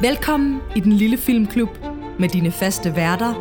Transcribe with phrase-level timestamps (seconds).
[0.00, 1.68] Velkommen i den lille filmklub
[2.18, 3.34] med dine faste værter,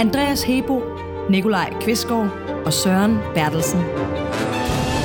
[0.00, 0.82] Andreas Hebo,
[1.30, 2.30] Nikolaj Kvistgaard
[2.66, 3.80] og Søren Bertelsen.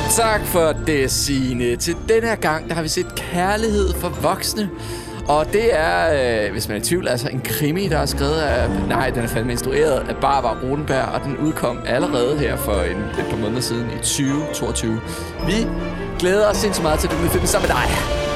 [0.10, 1.76] Tak for det, Signe.
[1.76, 4.70] Til den her gang, der har vi set Kærlighed for Voksne.
[5.28, 8.36] Og det er, øh, hvis man er i tvivl, altså en krimi, der er skrevet
[8.42, 8.70] af...
[8.88, 12.98] Nej, den er fandme instrueret af Barbara Rodenberg, og den udkom allerede her for en,
[12.98, 15.02] et par måneder siden i 2022.
[15.46, 15.68] Vi
[16.20, 18.31] glæder os sindssygt meget til den film sammen med dig.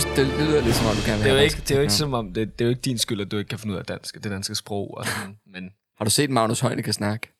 [0.00, 1.80] Synes, det lyder lidt som om, du kan Det er jo ikke, det er jo
[1.80, 3.74] ikke som om, det, det er jo ikke din skyld, at du ikke kan finde
[3.74, 4.94] ud af dansk, det danske sprog.
[4.96, 7.30] Og sådan, men Har du set Magnus Højne kan snakke?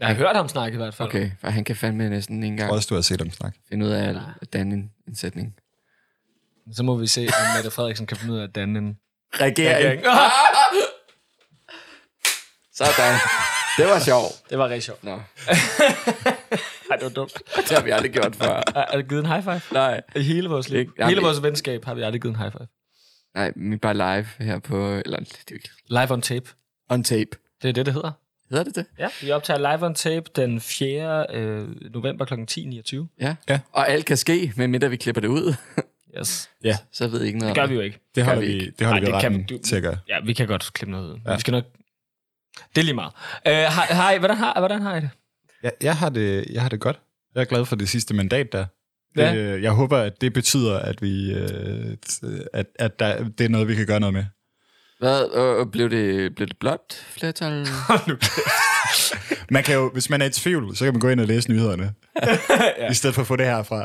[0.00, 1.08] jeg har hørt ham snakke i hvert fald.
[1.08, 3.30] Okay, for han kan fandme næsten ikke Jeg engang tror også, du har set dem
[3.30, 3.58] snakke.
[3.68, 5.54] finde ud af at at danne en, en sætning.
[6.72, 8.98] Så må vi se, om Mette Frederiksen kan finde ud af at danne en...
[9.32, 10.02] Regering.
[12.78, 13.18] Sådan.
[13.78, 14.50] Det var sjovt.
[14.50, 15.04] Det var rigtig sjovt.
[15.04, 15.14] Nå,
[16.90, 17.32] Ej, det var dumt.
[17.56, 18.62] det har vi aldrig gjort før.
[18.74, 19.60] Er, er det givet en high five?
[19.72, 20.00] Nej.
[20.16, 20.78] I hele vores liv.
[20.80, 22.66] Ikke- Jamen, hele vores venskab har vi aldrig givet en high five.
[23.34, 24.90] Nej, vi er bare live her på...
[25.04, 25.68] Eller, det er ikke...
[25.88, 26.50] Live on tape.
[26.90, 27.30] On tape.
[27.62, 28.12] Det er det, det hedder.
[28.50, 28.86] Hedder det det?
[28.98, 31.26] Ja, vi optager live on tape den 4.
[31.30, 32.34] Øh, november kl.
[32.34, 33.06] 10.29.
[33.20, 33.36] Ja.
[33.48, 33.60] Ja.
[33.72, 35.54] Og alt kan ske, medmindre vi klipper det ud.
[36.18, 36.50] Yes.
[36.64, 37.98] Ja, Så ved jeg ikke noget Det gør vi jo ikke.
[38.14, 38.72] det holder vi vi, ikke.
[38.78, 39.98] det holder Nej, vi det kan retten du- til at gøre.
[40.08, 41.18] Ja, vi kan godt klippe noget ud.
[41.24, 41.30] Ja.
[41.30, 41.34] Ja.
[41.36, 41.64] Vi skal nok...
[42.74, 43.12] Det er lige meget.
[43.46, 45.10] Øh, hej, hej, hvordan, har, hvordan har I det?
[45.64, 47.00] Jeg, jeg, har det, jeg har det godt.
[47.34, 48.64] Jeg er glad for det sidste mandat der.
[49.16, 49.32] Ja.
[49.32, 51.96] Det, øh, jeg håber, at det betyder, at, vi, øh,
[52.52, 54.24] at, at der, det er noget, vi kan gøre noget med.
[54.98, 55.30] Hvad?
[55.34, 57.66] Øh, blev, det, blev det blot flertal?
[59.50, 61.50] Man kan jo, hvis man er i tvivl, så kan man gå ind og læse
[61.50, 61.94] nyhederne.
[62.78, 62.90] ja.
[62.90, 63.80] I stedet for at få det herfra.
[63.82, 63.84] ja,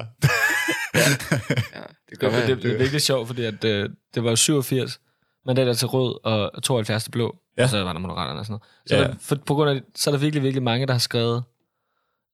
[1.00, 4.36] det Det, gør det, det, det er virkelig sjovt, fordi at, øh, det var jo
[4.36, 5.00] 87
[5.46, 7.36] mandater til rød og 72 til blå.
[7.58, 7.64] Ja.
[7.64, 8.64] Og så var der moderaterne og sådan noget.
[8.88, 9.02] Så, Ja.
[9.02, 9.08] ja.
[9.08, 11.44] der, for, på grund af, så er der virkelig, virkelig mange, der har skrevet,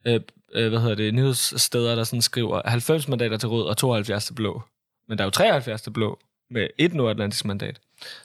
[0.07, 0.19] øh,
[0.53, 4.33] øh, hvad hedder det, nyhedssteder, der sådan skriver 90 mandater til rød og 72 til
[4.33, 4.61] blå.
[5.09, 6.19] Men der er jo 73 til blå
[6.51, 7.79] med et nordatlantisk mandat.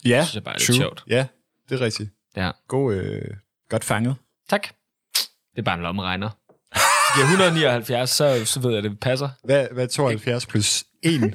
[0.04, 1.04] Ja, synes jeg bare er lidt sjovt.
[1.08, 1.26] Ja,
[1.68, 2.10] det er rigtigt.
[2.36, 2.50] Ja.
[2.68, 3.22] God, øh,
[3.70, 4.14] godt fanget.
[4.50, 4.62] Tak.
[5.52, 6.28] Det er bare en lommeregner.
[6.74, 9.28] Det giver 179, så, så ved jeg, at det passer.
[9.44, 11.34] Hvad, hvad er 72 plus 1?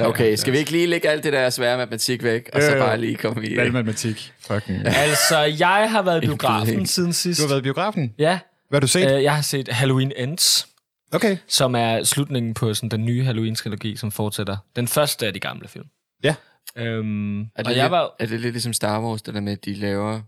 [0.00, 2.78] Okay, skal vi ikke lige lægge alt det der svære matematik væk, og så Øh,
[2.78, 3.56] bare lige komme i...
[3.56, 4.32] Valgmatematik.
[4.40, 4.86] Fucking.
[4.86, 7.40] Altså, jeg har været i biografen siden sidst.
[7.40, 8.14] Du har været i biografen?
[8.18, 8.38] Ja,
[8.68, 9.16] Hvad har du set?
[9.16, 10.68] øh, jeg har set Halloween Ends.
[11.12, 11.36] Okay.
[11.46, 14.56] som er slutningen på sådan, den nye Halloween-trilogi, som fortsætter.
[14.76, 15.86] Den første af de gamle film.
[16.24, 16.34] Ja.
[16.76, 18.14] Øhm, Er det, og jeg lidt, var...
[18.18, 20.20] er det lidt ligesom Star Wars, det der med, at de laver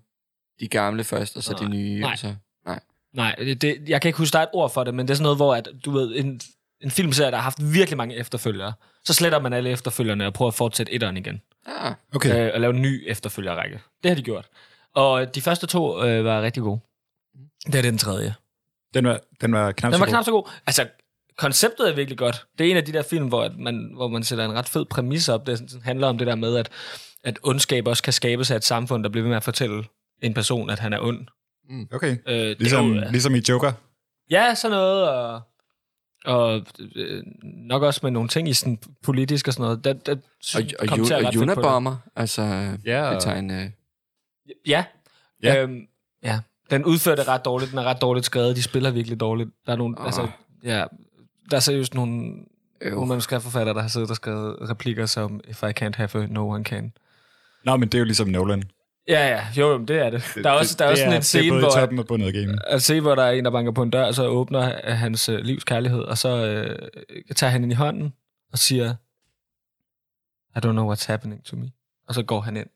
[0.60, 1.72] de gamle først, og så de Nej.
[1.76, 2.00] nye?
[2.00, 2.12] Nej.
[2.12, 2.34] Og så,
[2.66, 2.80] nej.
[3.14, 5.12] Nej, det, det, jeg kan ikke huske, der er et ord for det, men det
[5.12, 6.40] er sådan noget, hvor at, du ved, en,
[6.80, 8.72] en filmserie, der har haft virkelig mange efterfølgere,
[9.04, 11.40] så sletter man alle efterfølgerne og prøver at fortsætte etteren igen.
[11.66, 12.46] Ah, Okay.
[12.46, 13.80] Øh, og lave en ny efterfølgerrække.
[14.02, 14.46] Det har de gjort.
[14.94, 16.80] Og de første to øh, var rigtig gode.
[17.66, 18.34] Det er den tredje.
[18.94, 20.10] Den var, den var knap Den så var god.
[20.12, 20.50] knap så god.
[20.66, 20.88] Altså,
[21.38, 22.46] konceptet er virkelig godt.
[22.58, 24.68] Det er en af de der film, hvor, at man, hvor man sætter en ret
[24.68, 25.46] fed præmis op.
[25.46, 26.70] Det sådan- handler om det der med, at,
[27.24, 29.84] at ondskab også kan skabes af et samfund, der bliver ved med at fortælle
[30.22, 31.26] en person, at han er ond.
[31.92, 32.16] Okay.
[32.26, 33.72] Øh, det er Ligesom, jo- ligesom i Joker.
[34.30, 35.40] Ja, sådan noget, og,
[36.24, 36.66] og
[36.96, 39.84] øh, nok også med nogle ting i sådan politisk og sådan noget.
[39.84, 40.12] Der, der
[40.54, 41.40] og, og, kom og, til at og det.
[41.40, 42.42] Unabomber, altså
[42.84, 43.70] Ja, og- betegn, øh,
[44.66, 44.84] Ja.
[45.42, 45.54] Ja.
[45.54, 45.62] Ja.
[45.62, 45.80] Øhm,
[46.22, 46.40] ja.
[46.70, 47.70] Den udfører det ret dårligt.
[47.70, 48.56] Den er ret dårligt skrevet.
[48.56, 49.50] De spiller virkelig dårligt.
[49.66, 50.06] Der er nogle, oh.
[50.06, 50.28] altså,
[50.64, 50.84] ja,
[51.50, 52.34] der er seriøst nogle,
[52.80, 52.94] øv.
[52.94, 56.48] nogle manuskriptforfattere, der har siddet og skrevet replikker som If I can't have it, no
[56.48, 56.92] one can.
[57.64, 58.62] Nå, men det er jo ligesom Nolan.
[59.08, 60.22] Ja, ja, jo, jo, det er det.
[60.34, 62.06] Der er også, der er det også sådan en det er scene, både hvor og
[62.06, 62.58] bundet af gamen.
[62.66, 65.28] at se, hvor der er en, der banker på en dør, og så åbner hans
[65.28, 66.88] øh, livs kærlighed, og så øh,
[67.36, 68.14] tager han hende i hånden
[68.52, 68.94] og siger,
[70.56, 71.72] I don't know what's happening to me.
[72.08, 72.66] Og så går han ind,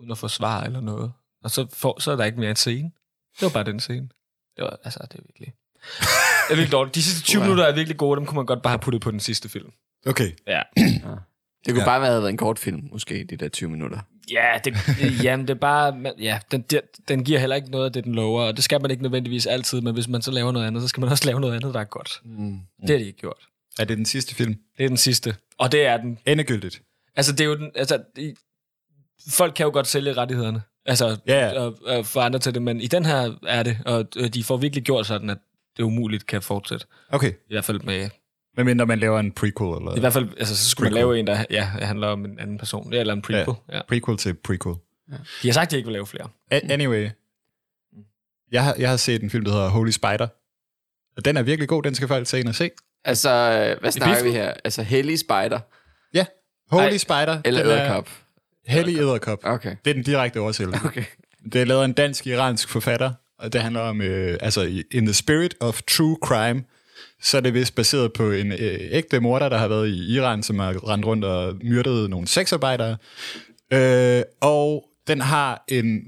[0.00, 1.12] uden at få svar eller noget.
[1.44, 2.90] Og så, får, så er der ikke mere en scene.
[3.34, 4.08] Det var bare den scene.
[4.56, 5.52] Det var, altså, det er virkelig...
[6.48, 6.94] Det er virkelig dårligt.
[6.94, 7.46] De sidste 20 Uha.
[7.46, 9.70] minutter er virkelig gode, dem kunne man godt bare have puttet på den sidste film.
[10.06, 10.32] Okay.
[10.46, 10.62] Ja.
[11.66, 11.84] Det kunne Ja.
[11.84, 13.98] bare have været en kort film, måske, de der 20 minutter.
[14.30, 14.74] Ja, det,
[15.24, 16.12] jamen, det er bare...
[16.18, 16.64] Ja, den,
[17.08, 19.46] den, giver heller ikke noget af det, den lover, og det skal man ikke nødvendigvis
[19.46, 21.74] altid, men hvis man så laver noget andet, så skal man også lave noget andet,
[21.74, 22.20] der er godt.
[22.24, 22.58] Mm.
[22.80, 23.46] Det har de ikke gjort.
[23.78, 24.54] Er det den sidste film?
[24.78, 25.36] Det er den sidste.
[25.58, 26.18] Og det er den.
[26.26, 26.82] Endegyldigt.
[27.16, 27.70] Altså, det er jo den...
[27.74, 28.02] Altså,
[29.30, 30.62] folk kan jo godt sælge rettighederne.
[30.88, 31.60] Altså, Ja, ja.
[31.60, 34.56] og, og få andre til det, men i den her er det, og de får
[34.56, 35.38] virkelig gjort sådan, at
[35.76, 36.86] det umuligt kan fortsætte.
[37.10, 37.30] Okay.
[37.32, 38.10] I hvert fald med...
[38.54, 39.76] Hvad mindre man laver en prequel?
[39.80, 41.06] Eller I hvert fald, altså, så skulle Prequel.
[41.06, 42.92] man lave en, der ja, handler om en anden person.
[42.92, 43.56] Ja, eller en prequel.
[43.68, 43.76] Ja.
[43.76, 43.82] Ja.
[43.88, 44.74] prequel til prequel.
[45.42, 46.28] De har sagt, at de ikke vil lave flere.
[46.50, 47.08] A- anyway.
[48.52, 50.26] Jeg har, jeg har set en film, der hedder Holy Spider.
[51.16, 51.82] Og den er virkelig god.
[51.82, 52.70] Den skal folk tage ind og se.
[53.04, 53.28] Altså,
[53.80, 54.52] hvad snakker vi her?
[54.64, 55.60] Altså, Hellig Spider.
[56.14, 56.26] Ja.
[56.70, 57.40] Holy Ej, Spider.
[57.44, 58.08] Eller er- æderkop.
[58.68, 59.38] Hellig Æderkop.
[59.42, 59.76] Okay.
[59.84, 60.84] Det er den direkte oversættelse.
[60.88, 61.04] Okay.
[61.52, 65.14] Det er lavet af en dansk-iransk forfatter, og det handler om, øh, altså, in the
[65.14, 66.64] spirit of true crime,
[67.22, 70.42] så er det vist baseret på en øh, ægte morder, der har været i Iran,
[70.42, 72.96] som har rendt rundt og myrdet nogle sexarbejdere.
[73.72, 76.00] Øh, og den har en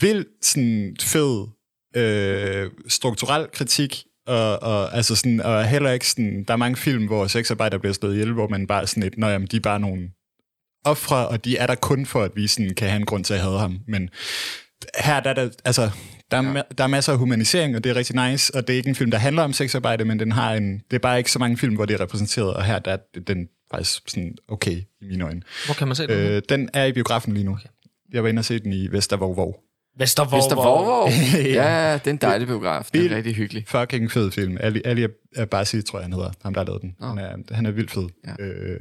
[0.00, 1.46] vild, sådan, fed
[1.96, 7.06] øh, strukturel kritik, og, og, altså sådan, og heller ikke sådan, der er mange film,
[7.06, 9.80] hvor sexarbejdere bliver slået ihjel, hvor man bare sådan et, nå jamen, de er bare
[9.80, 10.10] nogle
[10.86, 13.34] ofre, og de er der kun for, at vi sådan kan have en grund til
[13.34, 13.78] at have ham.
[13.88, 14.10] Men
[14.98, 15.90] her der er der, altså,
[16.30, 16.62] der er, ja.
[16.78, 18.94] der er masser af humanisering, og det er rigtig nice, og det er ikke en
[18.94, 21.56] film, der handler om sexarbejde, men den har en, det er bare ikke så mange
[21.56, 25.24] film, hvor det er repræsenteret, og her der er den faktisk sådan okay i mine
[25.24, 25.42] øjne.
[25.66, 26.10] Hvor kan man se den?
[26.10, 27.58] Øh, den er i biografen lige nu.
[28.12, 29.62] Jeg var inde og se den i Vestervog
[29.98, 30.36] Vestervor.
[30.36, 30.54] Mr.
[30.54, 31.08] Vorvor.
[31.62, 32.88] ja, det er en dejlig biograf.
[32.92, 33.64] Det er rigtig hyggelig.
[33.68, 34.56] Fucking fed film.
[34.60, 35.06] Ali, Ali
[35.36, 36.30] Abassi, tror jeg, han hedder.
[36.42, 36.96] Ham, der har lavet den.
[37.00, 37.06] Nå.
[37.06, 38.08] Han er, han er vildt fed.
[38.26, 38.44] Ja.
[38.44, 38.80] Øh,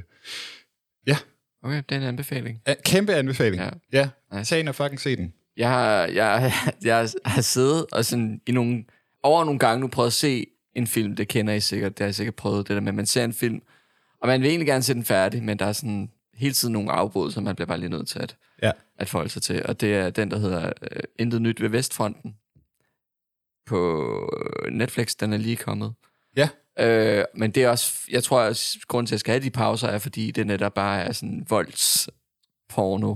[1.65, 2.62] Okay, det er en anbefaling.
[2.67, 3.62] ja, kæmpe anbefaling.
[3.63, 3.69] Ja.
[3.94, 4.09] Ja.
[4.38, 4.50] Nice.
[4.50, 5.33] tag ind og fucking se den.
[5.57, 6.51] Jeg har, jeg,
[6.83, 8.83] jeg har siddet og sådan i nogle,
[9.23, 12.07] over nogle gange nu prøvet at se en film, det kender I sikkert, det har
[12.07, 13.62] jeg sikkert prøvet, det der med, at man ser en film,
[14.21, 16.91] og man vil egentlig gerne se den færdig, men der er sådan hele tiden nogle
[16.91, 18.71] afbrud, som man bliver bare lige nødt til at, Ja.
[19.00, 19.65] at forholde sig til.
[19.65, 20.88] Og det er den, der hedder uh,
[21.19, 22.35] Intet Nyt ved Vestfronten
[23.65, 24.03] på
[24.71, 25.94] Netflix, den er lige kommet.
[26.38, 26.50] Ja.
[26.80, 29.51] Øh, men det er også, jeg tror, at grunden til, at jeg skal have de
[29.51, 33.16] pauser, er, fordi det netop bare er sådan voldsporno.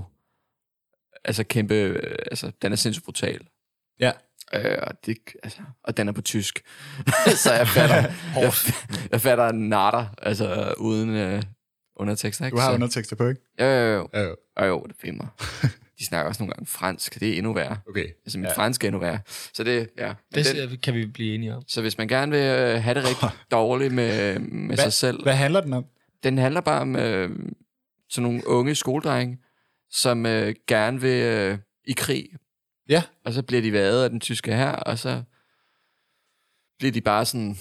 [1.24, 3.46] Altså kæmpe, øh, altså den er sindssygt brutal.
[4.00, 4.12] Ja.
[4.54, 6.62] Øh, og, det, altså, og den er på tysk.
[7.42, 7.96] så jeg fatter,
[8.42, 8.52] jeg,
[9.12, 11.42] jeg fatter natter, altså uden øh,
[11.96, 12.44] undertekster.
[12.44, 12.56] Ikke?
[12.56, 13.40] Du har så, undertekster på, ikke?
[13.60, 14.08] Jo, jo, jo.
[14.14, 14.36] Ja, jo.
[14.60, 15.28] Jo, jo, det er mig.
[16.00, 17.20] De snakker også nogle gange fransk.
[17.20, 17.76] Det er endnu værre.
[17.88, 18.06] Okay.
[18.24, 18.50] Altså, mit Ja.
[18.50, 18.56] ja.
[18.56, 19.18] fransk er endnu værre.
[19.54, 20.06] Så det, ja.
[20.06, 21.62] Men Det den, siger- kan vi blive enige om.
[21.68, 25.34] så hvis man gerne vil øh, have det rigtig dårligt med, med sig selv, Hvad
[25.36, 25.84] handler den om?
[26.22, 27.30] den handler bare om øh,
[28.10, 29.38] sådan nogle unge skoledrenge,
[29.90, 32.28] som øh, gerne vil øh, i krig.
[32.88, 33.02] Ja.
[33.24, 35.22] Og så bliver de været af den tyske her, og så
[36.78, 37.58] bliver de bare sådan...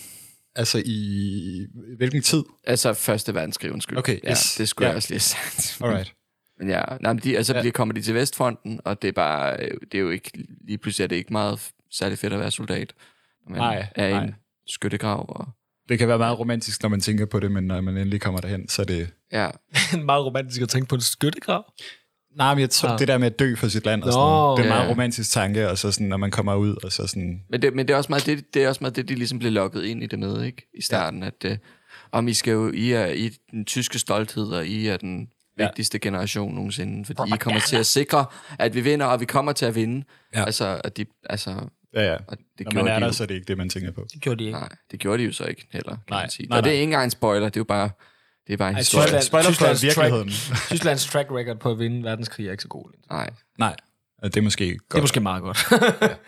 [0.56, 2.44] Altså i hvilken tid?
[2.64, 3.98] Altså første verdenskrig, undskyld.
[3.98, 4.56] Okay, ja, yes.
[4.58, 4.90] det skulle Ja.
[4.90, 5.82] jeg også lige have sagt.
[5.84, 6.14] Alright.
[6.68, 7.62] Ja, nej, men de, altså Ja.
[7.62, 10.32] bliver, kommer de til Vestfronten, og det er bare, øh, det er jo ikke,
[10.68, 12.94] lige pludselig er det ikke meget særlig fedt at være soldat,
[13.50, 14.24] man Nej, er i nej.
[14.24, 14.36] en
[14.68, 15.26] skyttegrav.
[15.30, 15.48] Og,
[15.90, 18.40] Det kan være meget romantisk, når man tænker på det, men når man endelig kommer
[18.42, 19.10] derhen, så er det...
[19.32, 19.50] ja,
[20.06, 21.74] meget romantisk at tænke på en skyttegrav.
[22.36, 23.00] Nej, men jeg tror, Ah.
[23.00, 24.86] det der med at dø for sit land, og sådan Nå, det er en meget
[24.86, 24.92] ja.
[24.92, 27.44] romantisk tanke, og så sådan, når man kommer ud, og så sådan...
[27.50, 29.40] men, det, men det, er også meget det, det er også meget det, de ligesom
[29.40, 30.70] blev lukket ind i det med, ikke?
[30.74, 31.28] I starten, ja.
[31.28, 31.58] at øh,
[32.12, 35.30] om I skal jo, I er i den tyske stolthed, og I er den
[35.60, 35.66] Ja.
[35.66, 38.26] vigtigste generation nogensinde, fordi I kommer til at sikre,
[38.60, 40.06] at vi vinder, og vi kommer til at vinde.
[40.36, 40.46] Ja.
[40.46, 42.18] Altså, at de, altså, Ja, ja.
[42.28, 43.14] og det Når man er de der, jo.
[43.14, 44.06] så er det ikke det, man tænker på.
[44.14, 44.60] Det gjorde de ikke.
[44.60, 46.50] Nej, det gjorde de jo så ikke heller, kan Nej, man sige.
[46.50, 47.90] nej, og det er ikke engang en spoiler, det er jo bare,
[48.48, 49.06] det er bare en Ej, historie.
[49.06, 50.30] Tyskland- Spoiler for Tysklands virkeligheden.
[50.70, 52.92] Tysklands track record på at vinde verdenskrig er ikke så god.
[53.10, 53.30] Nej.
[53.58, 53.76] Nej,
[54.18, 54.92] og det er måske godt.
[54.92, 55.58] Det er måske meget godt.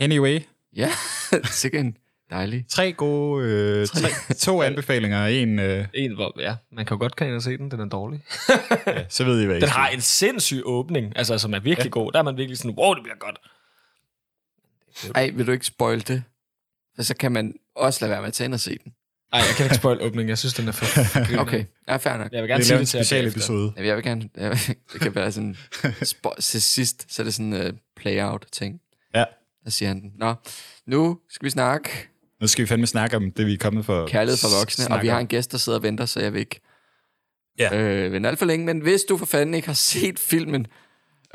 [0.00, 0.40] Anyway,
[0.76, 0.90] Ja,
[1.44, 1.96] sikkert en
[2.34, 2.64] dejlig.
[2.68, 3.46] tre gode...
[3.46, 4.08] Øh, tre,
[4.38, 5.58] to anbefalinger, en...
[5.58, 7.88] Øh, en, hvor, ja, man kan jo godt kan ind og se den, den er
[7.88, 8.20] dårlig.
[8.86, 11.90] ja, så ved I, hvad Den har en sindssyg åbning, altså som er virkelig ja.
[11.90, 12.12] god.
[12.12, 13.38] Der er man virkelig sådan, wow, det bliver godt.
[15.14, 16.22] Ej, vil du ikke spoil det?
[16.98, 18.92] Så kan man også lade være med at tage ind og se den.
[19.32, 20.28] Nej, jeg kan ikke spoil åbningen.
[20.28, 20.84] Jeg synes, den er for,
[21.26, 21.40] griner.
[21.40, 22.32] Okay, ja, fair nok.
[22.32, 23.72] Jeg vil Vi gerne sige laver en det til jer special episode.
[23.76, 24.28] Ja, jeg vil gerne...
[24.36, 25.56] Jeg vil, det kan være sådan...
[25.82, 28.80] Spo- til sidst, så er det sådan en uh, play-out-ting.
[29.14, 29.24] Ja.
[29.64, 30.12] Der siger han den.
[30.16, 30.34] Nå,
[30.86, 32.08] nu skal vi snakke
[32.40, 34.06] Nu skal vi fandme snakke om det, vi er kommet for.
[34.06, 36.40] kærlighed for voksne, og vi har en gæst, der sidder og venter, så jeg vil
[36.40, 36.60] ikke
[37.58, 37.76] Ja.
[37.78, 38.66] øh, vente alt for længe.
[38.66, 40.66] Men hvis du for fanden ikke har set filmen,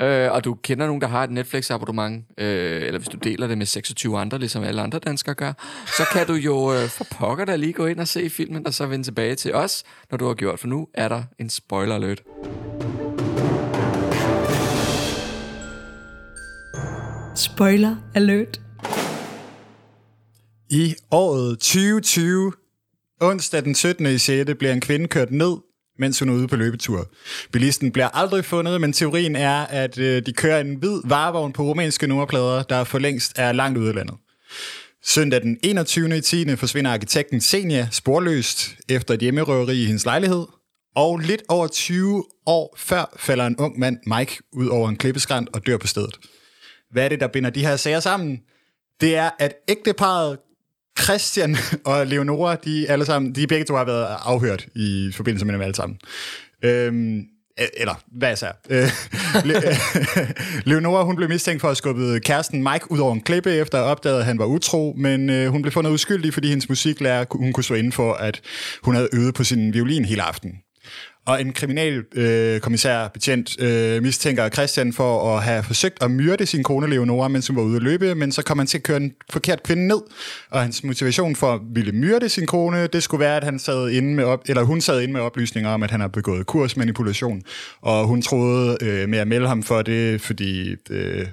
[0.02, 3.58] øh, og du kender nogen, der har et Netflix-abonnement, øh, eller hvis du deler det
[3.58, 5.52] med 26 andre, ligesom alle andre danskere gør,
[5.96, 8.74] så kan du jo øh, for pokker da lige gå ind og se filmen, og
[8.74, 11.94] så vende tilbage til os, når du har gjort, for nu er der en spoiler
[11.94, 12.22] alert.
[17.34, 18.60] Spoiler alert.
[20.72, 22.52] I året 2020,
[23.20, 24.06] onsdag den 17.
[24.06, 24.50] i 6.
[24.58, 25.56] bliver en kvinde kørt ned,
[25.98, 27.10] mens hun er ude på løbetur.
[27.52, 31.62] Bilisten bliver aldrig fundet, men teorien er, at øh, de kører en hvid varevogn på
[31.62, 34.16] rumænske nummerplader, der for længst er langt ude af landet.
[35.04, 36.16] Søndag den 21.
[36.16, 36.56] i 10.
[36.56, 40.46] forsvinder arkitekten Senia sporløst efter et hjemmerøveri i hendes lejlighed.
[40.96, 45.48] Og lidt over 20 år før falder en ung mand, Mike, ud over en klippeskrant
[45.52, 46.18] og dør på stedet.
[46.92, 48.40] Hvad er det, der binder de her sager sammen?
[49.00, 50.38] Det er, at ægteparet
[50.98, 55.54] Christian og Leonora, de alle sammen, de begge to har været afhørt i forbindelse med
[55.54, 55.98] dem alle sammen.
[56.64, 57.22] Øhm,
[57.76, 58.46] eller, hvad så?
[58.70, 58.88] Øh,
[59.48, 59.76] Le-
[60.70, 63.84] Leonora, hun blev mistænkt for at skubbe kæresten Mike ud over en klippe, efter at
[63.84, 67.52] opdaget, at han var utro, men øh, hun blev fundet uskyldig, fordi hendes musiklærer, hun
[67.52, 68.40] kunne stå inden for, at
[68.82, 70.54] hun havde øvet på sin violin hele aftenen.
[71.30, 76.62] Og en kriminalkommissær øh, betjent øh, mistænker Christian for at have forsøgt at myrde sin
[76.62, 78.96] kone Leonora, mens hun var ude at løbe, men så kom han til at køre
[78.96, 80.00] en forkert kvinde ned.
[80.50, 83.90] Og hans motivation for at ville myrde sin kone, det skulle være, at han sad
[83.90, 87.42] inde med op, eller hun sad inde med oplysninger om, at han har begået kursmanipulation.
[87.80, 91.26] Og hun troede øh, med at melde ham for det, fordi øh,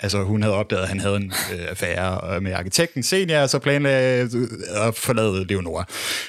[0.00, 3.58] Altså, hun havde opdaget, at han havde en øh, affære med arkitekten senior, og så
[3.58, 5.84] planlagde øh, at forlade Leonora.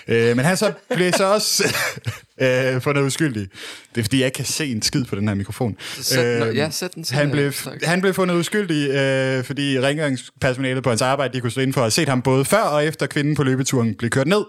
[0.08, 1.76] Øh, men han så blev så også
[2.42, 3.48] øh, fundet uskyldig.
[3.96, 5.78] Det er, fordi jeg ikke kan se en skid på den her mikrofon.
[6.02, 7.54] Sæt, øh, ja, sæt den han, blev,
[7.84, 11.82] han blev fundet uskyldig, øh, fordi rengøringspersonalet på hans arbejde, de kunne stå ind for
[11.82, 14.44] at have set ham både før og efter kvinden på løbeturen blev kørt ned.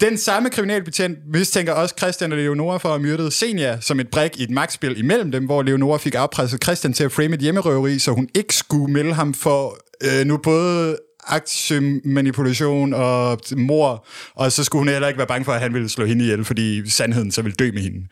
[0.00, 4.08] Den samme kriminalbetjent mistænker også Christian og Leonora for at have myrdet Senia som et
[4.08, 7.40] brik i et magtspil imellem dem, hvor Leonora fik afpresset Christian til at frame et
[7.40, 14.52] hjemmerøveri, så hun ikke skulle melde ham for øh, nu både aktiemanipulation og mor, og
[14.52, 16.90] så skulle hun heller ikke være bange for, at han ville slå hende ihjel, fordi
[16.90, 18.06] sandheden så ville dø med hende.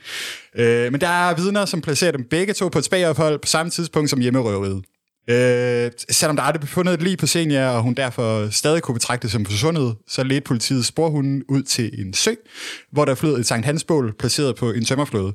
[0.55, 3.71] Øh, men der er vidner, som placerer dem begge to på et spagophold på samme
[3.71, 4.85] tidspunkt som hjemmerøveriet.
[5.31, 8.95] Øh, selvom der aldrig blev fundet et lig på Senia, og hun derfor stadig kunne
[8.95, 12.31] betragtes som forsvundet, så ledte politiet sporhunden ud til en sø,
[12.93, 15.33] hvor der flød et Sankt Hansbål placeret på en tømmerflåde.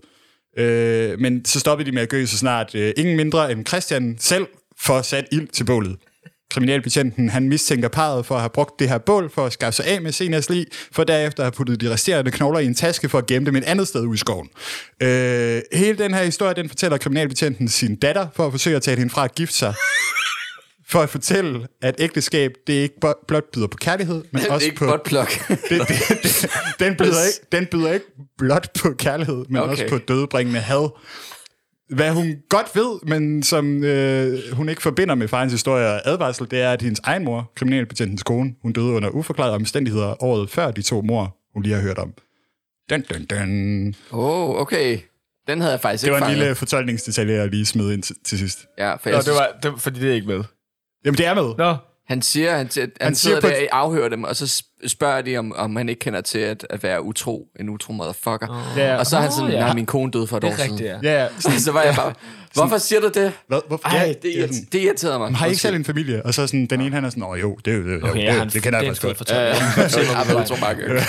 [0.57, 4.15] Øh, men så stoppede de med at gø så snart øh, ingen mindre end Christian
[4.19, 4.47] selv
[4.79, 5.97] får sat ild til bålet.
[6.51, 9.85] Kriminalbetjenten han mistænker parret for at have brugt det her bål for at skaffe sig
[9.85, 13.09] af med Senias lig, for derefter at have puttet de resterende knogler i en taske
[13.09, 14.49] for at gemme dem et andet sted ude i skoven.
[15.03, 18.97] Øh, hele den her historie, den fortæller kriminalbetjenten sin datter for at forsøge at tage
[18.97, 19.73] hende fra at gifte sig.
[20.89, 22.95] For at fortælle, at ægteskab, det er ikke
[23.27, 24.85] blot byder på kærlighed, men Det er også ikke på...
[25.47, 25.79] det, det,
[26.23, 28.05] det, den, byder ikke, den byder ikke
[28.37, 29.71] blot på kærlighed, men Okay.
[29.71, 30.89] også på dødbringende had.
[31.95, 36.51] Hvad hun godt ved, men som øh, hun ikke forbinder med farens historie og advarsel,
[36.51, 40.71] det er, at hendes egen mor, kriminalbetjentens kone, hun døde under uforklarede omstændigheder året før
[40.71, 42.13] de to mor, hun lige har hørt om.
[42.89, 43.95] Dun, dun, dun.
[44.11, 44.99] Oh, okay.
[45.47, 46.37] Den havde jeg faktisk Det ikke var en fanget.
[46.39, 48.65] lille fortolkningsdetalje, jeg lige smed ind til, til sidst.
[48.77, 50.43] Ja, for Nå, jeg det synes, var, det, fordi det er ikke med.
[51.05, 51.53] Jamen, det er med.
[51.57, 51.75] Nå,
[52.07, 54.63] han siger, han, han, han Han siger sidder på der og afhører dem, og så
[54.87, 58.47] spørger de, om, om han ikke kender til at, at være utro, en utro motherfucker.
[58.49, 58.77] Oh.
[58.79, 59.59] Ja, Og så er han sådan, ja.
[59.59, 60.71] nej, min kone døde for et det år er siden.
[60.71, 61.11] rigtigt, ja.
[61.11, 61.27] Ja, ja.
[61.39, 62.13] Sådan, Så var jeg bare,
[62.53, 63.33] hvorfor siger du det?
[63.47, 63.87] hvad, hvorfor?
[63.87, 65.35] Ej, ja, det, er irriterede, sådan, det irriterede mig.
[65.35, 66.25] har I ikke selv en familie?
[66.25, 68.33] Og så sådan, den ene han er sådan, åh jo, det, er jo- det, Okay,
[68.35, 70.61] jo, en, det, det kender det jeg en faktisk godt.
[70.61, 71.01] mange gange.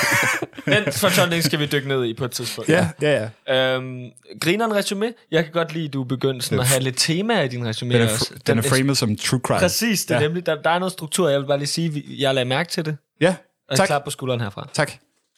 [0.67, 2.69] Den fortolkning skal vi dykke ned i på et tidspunkt.
[2.71, 3.75] Ja, ja, ja.
[3.77, 4.05] Øhm,
[4.41, 5.13] grineren resume.
[5.31, 7.95] Jeg kan godt lide, at du begyndte sådan at have lidt tema i din resume.
[7.95, 8.35] Den er, også.
[8.47, 9.59] den er framed som true crime.
[9.61, 10.27] Præcis, det er Ja.
[10.27, 10.47] nemlig.
[10.47, 11.29] Der, der er noget struktur.
[11.29, 12.97] Jeg vil bare lige sige, jeg lagde mærke til det.
[13.21, 13.35] Ja,
[13.73, 13.87] Og tak.
[13.87, 14.69] klap på skulderen herfra.
[14.73, 14.93] Tak.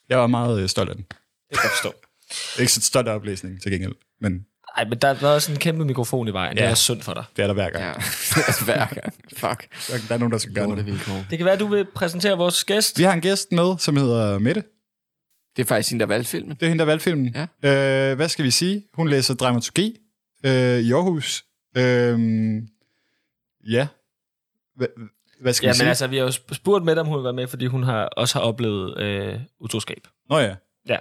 [0.08, 1.04] Jeg var meget øh, stolt af den.
[1.50, 1.94] Det kan jeg forstå.
[2.60, 5.84] Ikke så stolt af oplæsningen til gengæld, men Ej, men der var også en kæmpe
[5.84, 6.56] mikrofon i vejen.
[6.56, 6.70] Det Ja.
[6.70, 7.24] er synd for dig.
[7.36, 7.84] det er der hver gang.
[7.84, 7.92] Ja,
[8.64, 9.14] hver gang.
[9.36, 9.68] Fuck.
[9.90, 9.98] Ja.
[10.08, 10.94] Der er nogen, der skal gøre Lorte noget.
[10.98, 11.24] vilkår.
[11.30, 12.98] Det kan være, at du vil præsentere vores gæst.
[12.98, 14.62] Vi har en gæst med, som hedder Mette.
[15.56, 16.50] Det er faktisk hende, der valgte filmen.
[16.56, 17.36] Det er hende, der valgte filmen.
[17.62, 18.10] Ja.
[18.10, 18.84] Øh, hvad skal vi sige?
[18.94, 19.96] Hun læser dramaturgi
[20.46, 21.44] øh, i Aarhus.
[21.76, 22.18] Øh,
[23.68, 23.86] ja.
[24.76, 24.86] Hva,
[25.44, 25.88] hvad skal Ja, vi men sige?
[25.88, 28.04] altså, vi har jo sp- spurgt med, om hun vil være med, fordi hun har
[28.04, 30.06] også har oplevet øh, utroskab.
[30.30, 30.54] Nå ja,
[30.88, 30.96] Ja.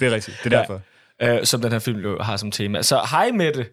[0.00, 0.40] det er rigtigt.
[0.44, 0.62] Det er Ja.
[0.62, 0.80] derfor.
[1.22, 2.82] øh, som den her film jo har som tema.
[2.82, 3.66] Så hej Mette.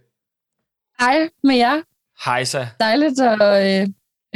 [0.99, 1.81] Hej med jer.
[2.25, 2.67] Hejsa.
[2.79, 3.87] Dejligt at øh,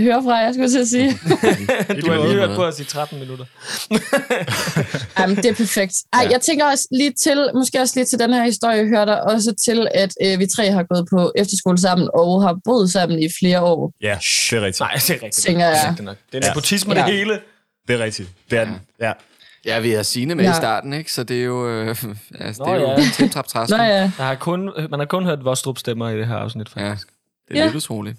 [0.04, 1.12] høre fra jer, skulle jeg til at sige.
[2.02, 3.46] Du har lige hørt på os i 13 minutter.
[5.20, 5.94] Jamen, det er perfekt.
[6.14, 6.30] Ej, Ja.
[6.32, 9.54] jeg tænker også lige til, måske også lige til den her historie, hører der også
[9.66, 13.28] til, at øh, vi tre har gået på efterskole sammen og har boet sammen i
[13.40, 13.92] flere år.
[14.02, 14.80] Ja, det er rigtigt.
[14.80, 15.34] Nej, det er rigtigt.
[15.46, 15.96] Tænker jeg.
[15.98, 16.14] Det er.
[16.34, 16.50] Det Ja.
[16.50, 17.06] nepotisme Ja.
[17.06, 17.40] det hele.
[17.88, 18.30] Det er rigtigt.
[18.52, 18.76] Det er den.
[19.02, 19.12] Ja.
[19.66, 20.52] Ja, vi har Signe med Ja.
[20.52, 21.14] i starten, ikke?
[21.14, 22.08] Så det er jo, øh, altså,
[22.40, 22.96] det Nå, er jo ja.
[22.96, 26.18] en tip trap Nå ja, Jeg har kun, man har kun hørt Vostrup stemmer i
[26.18, 27.08] det her afsnit, Ja, faktisk.
[27.48, 27.66] det er Ja.
[27.66, 28.18] lidt utroligt.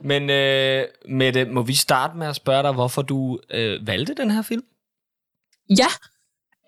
[0.00, 4.30] Men øh, Mette, må vi starte med at spørge dig, hvorfor du øh, valgte den
[4.30, 4.62] her film?
[5.78, 5.86] ja.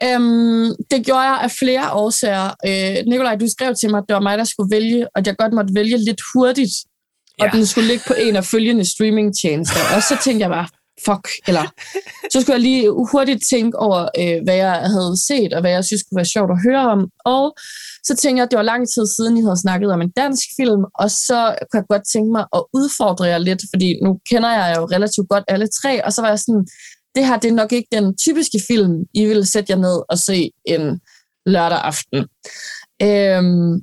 [0.05, 2.49] Øhm, det gjorde jeg af flere årsager.
[2.67, 5.27] Øh, Nikolaj, du skrev til mig, at det var mig, der skulle vælge, og at
[5.27, 6.71] jeg godt måtte vælge lidt hurtigt,
[7.41, 7.51] og Ja.
[7.57, 9.81] den skulle ligge på en af følgende streamingtjenester.
[9.97, 10.69] Og så tænkte jeg bare,
[11.07, 11.65] fuck, eller
[12.33, 15.85] så skulle jeg lige hurtigt tænke over, øh, hvad jeg havde set, og hvad jeg
[15.85, 17.01] synes kunne være sjovt at høre om.
[17.25, 17.45] Og
[18.05, 20.47] så tænkte jeg, at det var lang tid siden, I havde snakket om en dansk
[20.61, 24.51] film, og så kunne jeg godt tænke mig at udfordre jer lidt, fordi nu kender
[24.59, 26.67] jeg jo relativt godt alle tre, og så var jeg sådan,
[27.15, 30.19] det her det er nok ikke den typiske film, I ville sætte jer ned og
[30.19, 31.01] se en
[31.47, 32.19] lørdag aften.
[33.03, 33.83] Øhm,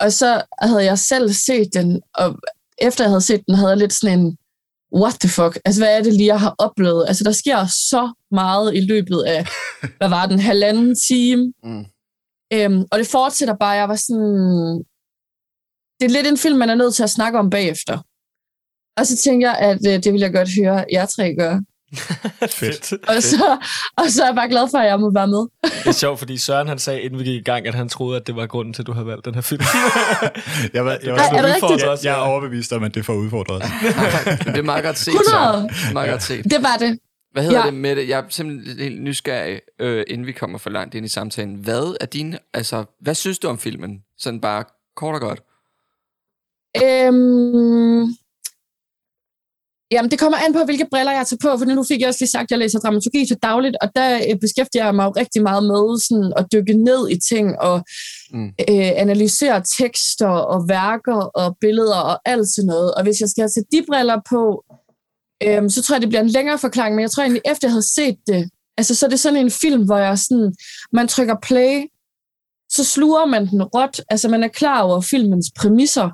[0.00, 2.38] og så havde jeg selv set den, og
[2.78, 4.36] efter jeg havde set den, havde jeg lidt sådan en,
[4.92, 5.58] what the fuck?
[5.64, 7.04] Altså, hvad er det lige, jeg har oplevet?
[7.08, 9.46] Altså, der sker så meget i løbet af,
[9.98, 11.52] hvad var den, halvanden time.
[11.64, 11.84] Mm.
[12.52, 14.84] Øhm, og det fortsætter bare, jeg var sådan,
[16.00, 17.98] det er lidt en film, man er nødt til at snakke om bagefter.
[18.96, 21.62] Og så tænker jeg, at øh, det vil jeg godt høre jer tre gøre.
[22.60, 22.92] Fedt.
[23.08, 23.58] Og så,
[23.96, 25.46] og så er jeg bare glad for, at jeg må være med.
[25.62, 28.16] Det er sjovt, fordi Søren han sagde, inden vi gik i gang, at han troede,
[28.20, 29.60] at det var grunden til, at du havde valgt den her film.
[30.74, 31.82] Jeg, var, jeg, var, Ej, er det rigtigt?
[31.82, 32.28] jeg, jeg er ja.
[32.30, 33.62] overbevist om, at det får udfordret.
[34.46, 35.30] Det er meget godt set, 100.
[35.30, 35.68] Søren.
[35.68, 36.44] Det er meget godt set.
[36.44, 36.98] Det var det.
[37.32, 37.66] Hvad hedder Ja.
[37.66, 38.08] det med det?
[38.08, 41.54] Jeg er simpelthen helt nysgerrig, øh, inden vi kommer for langt ind i samtalen.
[41.54, 43.98] Hvad er din, altså, hvad synes du om filmen?
[44.18, 44.64] Sådan bare
[44.96, 45.40] kort og godt.
[46.84, 48.14] Øhm,
[49.90, 52.20] jamen, det kommer an på, hvilke briller jeg tager på, for nu fik jeg også
[52.22, 55.10] lige sagt, at jeg læser dramaturgi til dagligt, og der øh, beskæftiger jeg mig jo
[55.10, 57.82] rigtig meget med sådan, at dykke ned i ting og
[58.32, 58.46] Mm.
[58.46, 62.94] øh, analysere tekster og værker og billeder og alt sådan noget.
[62.94, 64.64] Og hvis jeg skal have de briller på,
[65.46, 67.72] øhm, så tror jeg, det bliver en længere forklaring, men jeg tror egentlig, efter jeg
[67.72, 70.54] havde set det, altså så er det sådan en film, hvor jeg sådan,
[70.92, 71.74] man trykker play,
[72.72, 76.10] så sluger man den råt, altså man er klar over filmens præmisser,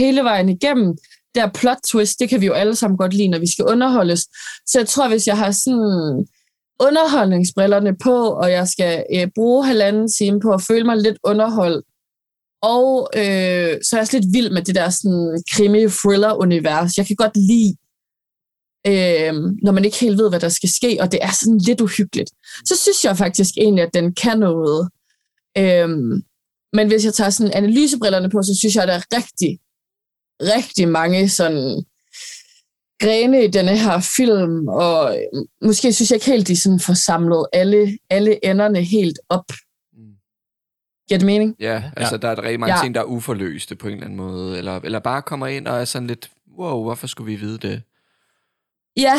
[0.00, 0.96] hele vejen igennem.
[1.34, 4.20] Der plot twist, det kan vi jo alle sammen godt lide, når vi skal underholdes.
[4.66, 6.26] Så jeg tror, hvis jeg har sådan
[6.80, 11.84] underholdningsbrillerne på, og jeg skal øh, bruge halvanden time på at føle mig lidt underholdt,
[12.62, 16.98] og øh, så er jeg også lidt vild med det der sådan krimi-thriller-univers.
[16.98, 17.76] Jeg kan godt lide,
[18.86, 21.80] øh, når man ikke helt ved, hvad der skal ske, og det er sådan lidt
[21.80, 22.30] uhyggeligt.
[22.68, 24.88] Så synes jeg faktisk egentlig, at den kan noget.
[25.58, 25.88] Øh,
[26.72, 29.58] men hvis jeg tager sådan analysebrillerne på, så synes jeg, at der er rigtig,
[30.40, 31.84] rigtig mange sådan
[33.00, 35.18] grene i denne her film, og
[35.62, 39.44] måske synes jeg ikke helt, de sådan får samlet alle, alle enderne helt op.
[39.92, 40.14] Mm.
[41.08, 41.56] Giver det mening?
[41.60, 42.82] Ja, altså der er rigtig mange Ja.
[42.82, 45.80] ting, der er uforløste på en eller anden måde, eller, eller bare kommer ind og
[45.80, 47.82] er sådan lidt, wow, hvorfor skulle vi vide det?
[48.96, 49.14] Ja,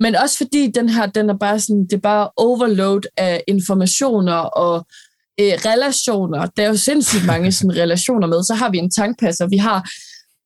[0.00, 4.34] men også fordi den her, den er bare sådan, det er bare overload af informationer
[4.34, 4.86] og
[5.40, 6.46] øh, relationer.
[6.46, 8.42] Der er jo sindssygt mange sådan, relationer med.
[8.42, 9.88] Så har vi en tankpasser, vi har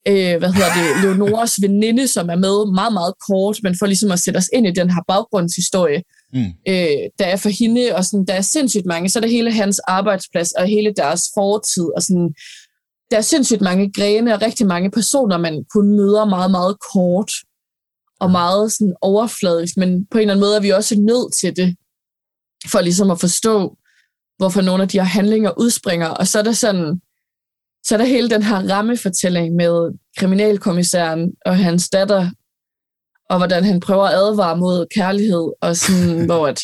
[0.08, 4.10] øh, hvad hedder det, Leonoras veninde, som er med meget, meget kort, men for ligesom
[4.10, 6.44] at sætte os ind i den her baggrundshistorie, Mm.
[6.68, 9.08] øh, der er for hende, og sådan, der er sindssygt mange.
[9.08, 12.34] Så er der hele hans arbejdsplads og hele deres fortid, og sådan,
[13.10, 17.32] der er sindssygt mange grene og rigtig mange personer, man kun møder meget, meget kort
[18.20, 21.56] og meget sådan overfladisk, men på en eller anden måde er vi også nødt til
[21.56, 21.76] det,
[22.66, 23.76] for ligesom at forstå,
[24.40, 26.08] hvorfor nogle af de her handlinger udspringer.
[26.08, 27.00] Og så er der sådan,
[27.86, 32.30] så er der hele den her rammefortælling med kriminalkommissæren og hans datter,
[33.30, 36.60] og hvordan han prøver at advare mod kærlighed, og sådan, hvor at,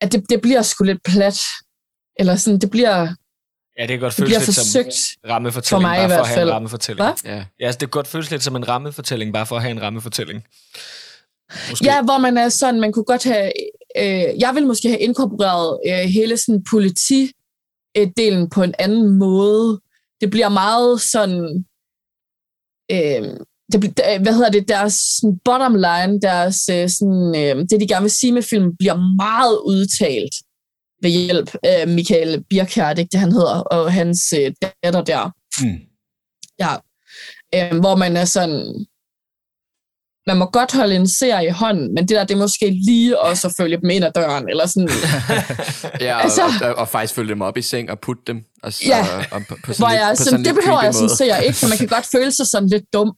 [0.00, 1.38] at det, det bliver sgu lidt plat.
[2.18, 3.14] Eller sådan, det bliver,
[3.78, 6.28] Ja, det kan godt det føles bliver lidt som rammefortælling, For mig bare for at
[6.28, 7.06] have en rammefortælling.
[7.06, 7.32] Hvad?
[7.32, 7.44] Ja.
[7.60, 9.82] Ja, altså, det kan godt føles lidt som en rammefortælling, bare for at have en
[9.82, 10.44] rammefortælling.
[11.70, 11.84] Måske.
[11.84, 13.52] Ja, hvor man er sådan, man kunne godt have,
[13.96, 19.80] øh, jeg vil måske have inkorporeret øh, hele sådan politi-delen på en anden måde.
[20.20, 21.64] Det bliver meget sådan,
[22.90, 23.38] øh,
[23.72, 27.88] det, der- hvad hedder det, deres sådan bottom line, deres, øh, sådan, øh, det de
[27.88, 30.34] gerne vil sige med filmen, bliver meget udtalt
[31.02, 35.30] ved hjælp af Michael Birkert, ikke det han hedder, og hans øh, datter der.
[35.64, 35.78] Mm.
[36.58, 36.74] Ja.
[37.54, 38.86] Øh, hvor man er sådan,
[40.28, 43.20] man må godt holde en serie i hånden, men det der, det er måske lige
[43.20, 44.88] også at følge dem ind ad døren, eller sådan,
[46.00, 48.44] Ja, og, Altså- og, og, og faktisk følge dem op i seng og putte dem.
[48.62, 49.00] Og, så, Ja.
[49.16, 51.36] og, og på, på hvor sådan lidt, jeg, på sådan, det behøver jeg sådan ser
[51.36, 53.12] ikke, for man kan godt føle sig sådan lidt dum,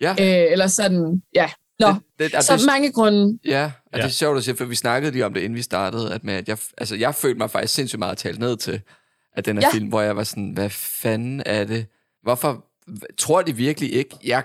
[0.00, 1.50] Ja, øh, eller sådan, ja.
[1.80, 3.38] Nå, det, det, så det, mange grunde.
[3.44, 3.70] Ja, og.
[3.92, 3.98] Ja.
[3.98, 6.24] det er sjovt at sige, for vi snakkede lige om det, inden vi startede, at,
[6.24, 8.80] med, at jeg, altså, jeg følte mig faktisk sindssygt meget talt ned til,
[9.36, 9.72] at den her Ja.
[9.76, 11.86] film, hvor jeg var sådan, hvad fanden er det?
[12.22, 12.64] Hvorfor
[13.18, 14.42] tror de virkelig ikke, jeg...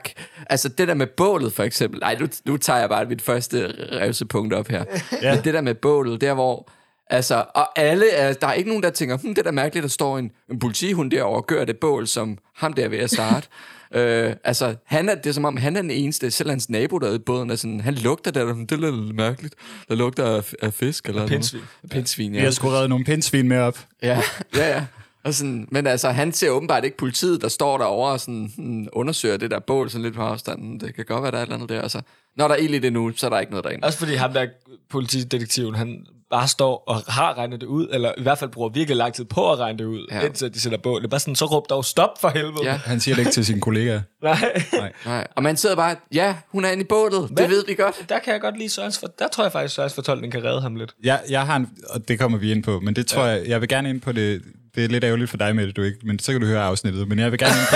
[0.50, 2.00] Altså, det der med bålet, for eksempel.
[2.00, 4.84] Nej, nu, nu tager jeg bare mit første revsepunkt op her.
[5.22, 5.36] ja.
[5.36, 6.70] Men det der med bålet, der hvor...
[7.10, 9.84] Altså, og alle, er, der er ikke nogen, der tænker, hm, det er da mærkeligt,
[9.84, 12.98] der står en, en politihund derovre og gør det bål, som ham der er ved
[12.98, 13.48] at starte.
[13.96, 16.98] øh, altså, han er, det er som om, han er den eneste, selv hans nabo
[16.98, 19.56] der er i båden, er sådan, han lugter der, det er lidt mærkeligt.
[19.90, 21.60] Der lugter af, af fisk eller pindsvin.
[21.60, 21.92] noget.
[21.92, 22.44] Pindsvin, Vi ja.
[22.44, 23.80] har sgu reddet nogle pindsvin med op.
[24.04, 24.22] Ja,
[24.56, 24.86] ja, ja.
[25.26, 28.88] Og sådan, men altså, han ser åbenbart ikke politiet, der står derovre og sådan, hmm,
[28.94, 30.80] undersøger det der bål sådan lidt på afstanden.
[30.80, 31.82] Det kan godt være, der er et eller andet der.
[31.82, 32.02] Altså,
[32.38, 33.86] når der er ild i det nu, så er der ikke noget derinde.
[33.86, 34.46] Også fordi ham der
[34.90, 38.98] politidetektiven, han bare står og har regnet det ud, eller i hvert fald bruger virkelig
[38.98, 40.18] lang tid på at regne det ud, Ja.
[40.20, 40.26] ja.
[40.26, 41.02] indtil de sætter bål.
[41.02, 42.64] Det er bare sådan, så råb dog stop for helvede.
[42.64, 42.72] Ja.
[42.86, 44.02] Han siger det ikke til sine kollegaer.
[44.24, 44.92] Nej.
[45.06, 45.28] Nej.
[45.36, 47.30] Og man sidder bare, ja, hun er inde i bålet.
[47.30, 48.06] Men- Det ved vi godt.
[48.10, 50.62] Der kan jeg godt lide Sørens, for der tror jeg faktisk, Sørens fortolkning kan redde
[50.62, 50.96] ham lidt.
[51.04, 53.28] Jeg, jeg har en, og det kommer vi ind på, men det tror ja.
[53.32, 54.42] jeg, jeg vil gerne ind på det,
[54.76, 56.62] det er lidt ærgerligt for dig med det, du ikke, men så kan du høre
[56.64, 57.76] afsnittet, men jeg vil gerne ind på,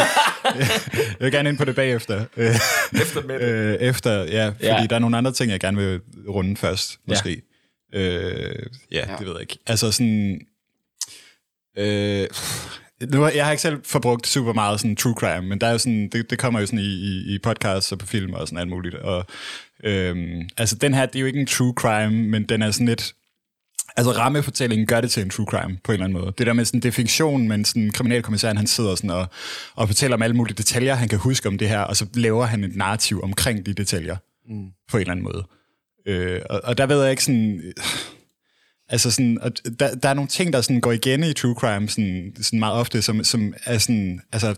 [1.19, 2.25] jeg vil gerne ind på det bagefter.
[3.01, 3.45] Efter med det.
[3.45, 4.85] øh, efter, ja, fordi Ja.
[4.89, 7.41] der er nogle andre ting, jeg gerne vil runde først, måske.
[7.93, 9.15] Ja, øh, ja, Ja.
[9.19, 9.57] det ved jeg ikke.
[9.67, 10.41] Altså sådan,
[11.77, 12.27] øh,
[13.13, 15.77] nu, jeg har ikke selv forbrugt super meget sådan true crime, men der er jo
[15.77, 18.59] sådan, det, det kommer jo sådan i, i, i podcasts og på film og sådan
[18.59, 19.25] alt muligt, og
[19.83, 22.87] Øhm, altså den her, det er jo ikke en true crime, men den er sådan
[22.87, 23.13] lidt...
[23.99, 26.33] Altså rammefortællingen gør det til en true crime på en eller anden måde.
[26.37, 29.27] Det der med sådan definition, men sådan kriminalkommissæren, han sidder sådan og,
[29.75, 32.45] og fortæller om alle mulige detaljer, han kan huske om det her, og så laver
[32.45, 34.17] han et narrativ omkring de detaljer
[34.49, 34.67] mm.
[34.91, 35.43] på en eller anden måde.
[36.05, 37.73] Øh, og, og der ved jeg ikke sådan...
[38.91, 41.89] Altså sådan, og der, der er nogle ting, der sådan går igen i true crime
[41.89, 44.55] sådan, sådan meget ofte, som, som er sådan, altså,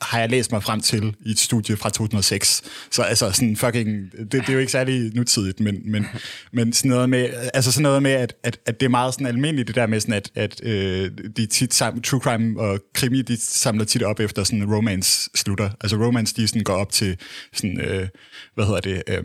[0.00, 2.62] har jeg læst mig frem til i et studie fra 2006.
[2.90, 6.06] Så altså sådan fucking, det, det er jo ikke særlig nutidigt, men, men,
[6.52, 9.26] men sådan noget med, altså sådan noget med, at, at, at det er meget sådan
[9.26, 13.22] almindeligt, det der med sådan, at, at øh, de tit sam, true crime og krimi,
[13.22, 15.70] de samler tit op efter sådan romance slutter.
[15.80, 17.16] Altså romance, de sådan går op til
[17.52, 18.08] sådan, øh,
[18.54, 19.24] hvad hedder det, øh,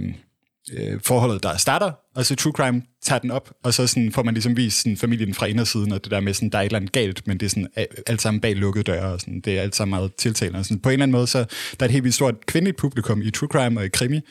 [0.73, 4.23] øh, forholdet, der starter, og så True Crime tager den op, og så sådan får
[4.23, 6.65] man ligesom vist sådan, familien fra indersiden, og det der med, sådan, der er et
[6.65, 7.67] eller andet galt, men det er sådan,
[8.07, 10.63] alt sammen bag lukkede døre, og sådan, det er alt sammen meget tiltalende.
[10.63, 11.45] Sådan, på en eller anden måde, så der
[11.79, 14.21] er et helt vildt stort kvindeligt publikum i True Crime og i krimi,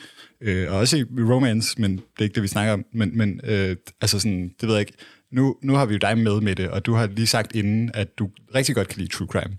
[0.41, 2.85] øh, og også i romance, men det er ikke det, vi snakker om.
[2.93, 4.93] Men, men øh, altså sådan, det ved jeg ikke.
[5.31, 7.91] Nu, nu har vi jo dig med med det, og du har lige sagt inden,
[7.93, 9.57] at du rigtig godt kan lide True Crime.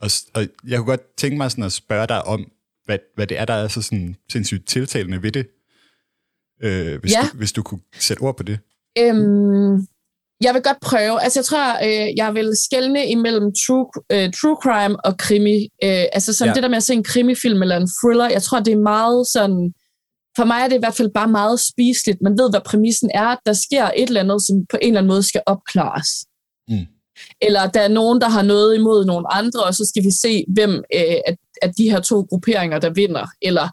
[0.00, 2.50] Og, og jeg kunne godt tænke mig sådan at spørge dig om,
[2.84, 5.46] hvad, hvad det er, der er så sådan sindssygt tiltalende ved det,
[6.62, 7.28] øh, hvis, Ja.
[7.32, 8.58] du, hvis du kunne sætte ord på det.
[8.98, 9.86] Øhm,
[10.40, 11.22] jeg vil godt prøve.
[11.22, 15.62] Altså, jeg tror, øh, jeg vil skelne imellem true, øh, true crime og krimi.
[15.84, 16.48] Øh, altså, Ja.
[16.48, 16.54] ja.
[16.54, 19.26] det der med at se en krimifilm eller en thriller, jeg tror, det er meget
[19.26, 19.72] sådan...
[20.36, 22.22] For mig er det i hvert fald bare meget spiseligt.
[22.22, 23.36] Man ved, hvad præmissen er.
[23.46, 26.08] Der sker et eller andet, som på en eller anden måde skal opklares.
[26.68, 26.86] Mm.
[27.42, 30.44] Eller der er nogen, der har noget imod nogle andre, og så skal vi se,
[30.54, 33.26] hvem øh, af, af de her to grupperinger, der vinder.
[33.42, 33.68] Eller,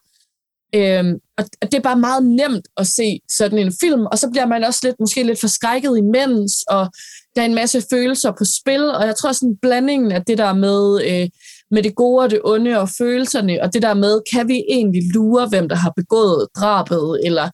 [0.76, 1.06] øh,
[1.42, 4.46] og og det er bare meget nemt at se sådan en film, og så bliver
[4.46, 6.92] man også lidt, måske lidt forskrækket imens, og
[7.36, 10.54] der er en masse følelser på spil, og jeg tror sådan blandingen af det der
[10.54, 11.30] med, øh,
[11.72, 15.04] med det gode og det onde og følelserne, og det der med, kan vi egentlig
[15.14, 17.50] lure, hvem der har begået drabet, eller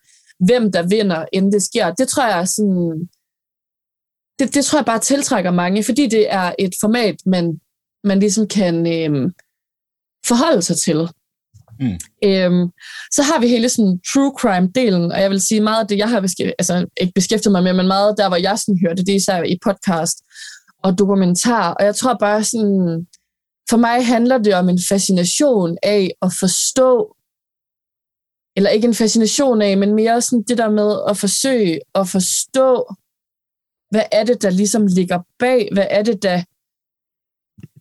[0.45, 3.09] hvem der vinder, inden det sker, det tror jeg sådan,
[4.39, 7.59] det, det tror jeg bare tiltrækker mange, fordi det er et format, man,
[8.03, 9.31] man ligesom kan øh,
[10.27, 11.09] forholde sig til.
[11.79, 11.99] Mm.
[12.23, 12.69] Øhm,
[13.11, 16.09] så har vi hele sådan true crime-delen, og jeg vil sige meget af det, jeg
[16.09, 19.11] har beskæftiget, altså ikke beskæftiget mig med, men meget der, hvor jeg sådan hørte, det
[19.11, 20.17] er især i podcast
[20.83, 23.07] og dokumentar, og jeg tror bare sådan,
[23.69, 27.15] for mig handler det om en fascination af at forstå,
[28.55, 32.93] eller ikke en fascination af, men mere sådan det der med at forsøge at forstå,
[33.91, 36.43] hvad er det, der ligesom ligger bag, hvad er det, der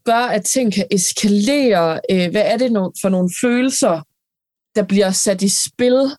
[0.07, 4.03] gør, at ting kan eskalere, øh, hvad er det for nogle følelser,
[4.75, 6.11] der bliver sat i spil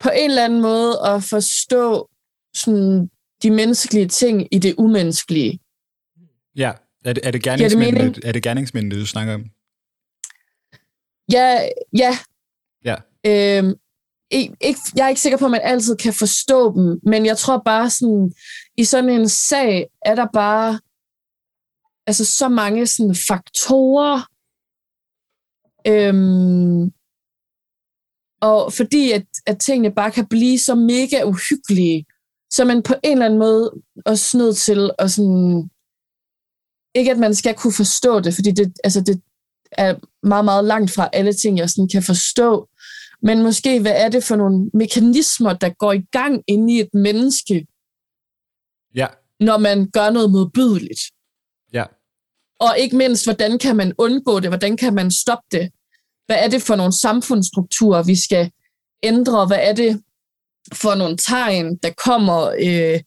[0.00, 2.08] på en eller anden måde, og forstå
[2.54, 3.10] sådan,
[3.42, 5.60] de menneskelige ting i det umenneskelige.
[6.56, 6.72] Ja,
[7.04, 8.24] er det, er det det gerningsmændene, mening?
[8.24, 9.44] er det gerningsmændene, du snakker om?
[11.32, 11.58] Ja,
[11.98, 12.18] ja.
[12.84, 12.96] Ja.
[13.26, 13.74] Øhm,
[14.30, 17.62] ikke, jeg er ikke sikker på, at man altid kan forstå dem, men jeg tror
[17.64, 18.32] bare sådan,
[18.76, 20.80] i sådan en sag er der bare
[22.06, 24.20] altså så mange sådan faktorer,
[25.86, 26.92] øhm,
[28.40, 32.04] og fordi at, at tingene bare kan blive så mega uhyggelige,
[32.52, 33.72] så er man på en eller anden måde
[34.06, 35.70] også nødt til at sådan,
[36.94, 39.22] ikke at man skal kunne forstå det, fordi det, altså det
[39.72, 39.94] er
[40.26, 42.68] meget, meget langt fra alle ting, jeg sådan kan forstå,
[43.22, 46.94] men måske, hvad er det for nogle mekanismer, der går i gang inde i et
[46.94, 47.66] menneske,
[48.94, 49.06] Ja,
[49.40, 51.00] når man gør noget modbydeligt?
[52.60, 54.50] Og ikke mindst, hvordan kan man undgå det?
[54.50, 55.70] Hvordan kan man stoppe det?
[56.26, 58.50] Hvad er det for nogle samfundsstrukturer, vi skal
[59.02, 59.46] ændre?
[59.46, 60.02] Hvad er det
[60.74, 63.00] for nogle tegn, der kommer øh,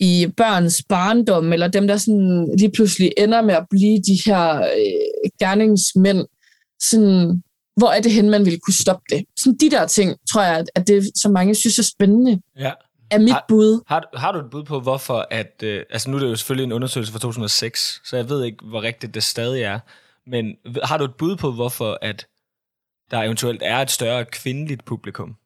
[0.00, 4.56] i børns barndom, eller dem, der sådan lige pludselig ender med at blive de her
[4.56, 6.26] øh, gerningsmænd?
[6.82, 7.42] Sådan,
[7.76, 9.24] hvor er det hen, man ville kunne stoppe det?
[9.36, 12.72] Sådan de der ting, tror jeg, at det, som mange synes er spændende, Ja
[13.10, 13.82] er mit Har- bud.
[13.86, 15.62] Har, du- har du et bud på, hvorfor at...
[15.62, 18.64] Øh, altså nu er det jo selvfølgelig en undersøgelse fra 2006, så jeg ved ikke,
[18.64, 19.78] hvor rigtigt det stadig er.
[20.26, 22.26] Men har du et bud på, hvorfor at
[23.10, 25.36] der eventuelt er et større kvindeligt publikum?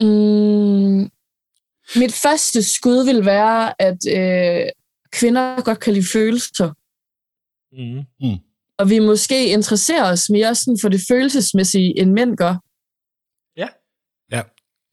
[0.00, 1.00] Mm,
[2.00, 4.68] mit første skud vil være, at øh,
[5.12, 6.72] kvinder godt kan lide følelser,
[7.72, 8.36] Mm.
[8.78, 12.54] og vi måske interesserer os mere sådan for det følelsesmæssige, end mænd gør.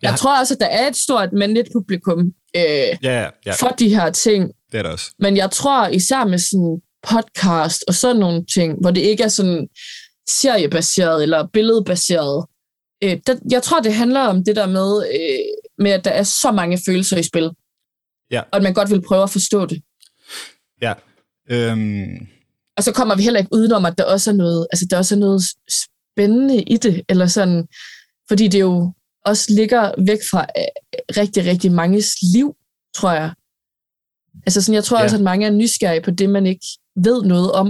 [0.02, 0.16] Jeg Ja.
[0.16, 2.20] tror også, at der er et stort mandligt publikum
[2.56, 5.12] øh, ja, ja, ja for de her ting, det er der også.
[5.20, 9.28] men jeg tror især med sådan podcast og sådan nogle ting, hvor det ikke er
[9.28, 9.68] sådan
[10.30, 12.46] seriebaseret eller billedbaseret.
[13.04, 15.40] Øh, der, jeg tror, det handler om det der med, øh,
[15.84, 17.50] med, at der er så mange følelser i spil.
[18.32, 18.40] Ja.
[18.52, 19.82] Og at man godt vil prøve at forstå det.
[20.82, 20.94] Ja.
[21.52, 22.28] Øhm,
[22.78, 25.16] Og så kommer vi heller ikke udenom, at der også er noget, altså der også
[25.16, 25.42] er noget
[25.84, 27.68] spændende i det, eller sådan,
[28.28, 28.94] fordi det jo
[29.28, 30.64] også ligger væk fra øh,
[31.18, 32.56] rigtig, rigtig manges liv,
[32.96, 33.32] tror jeg.
[34.46, 35.04] Altså sådan, jeg tror Ja.
[35.04, 37.68] også, at mange er nysgerrige på det, man ikke ved noget om.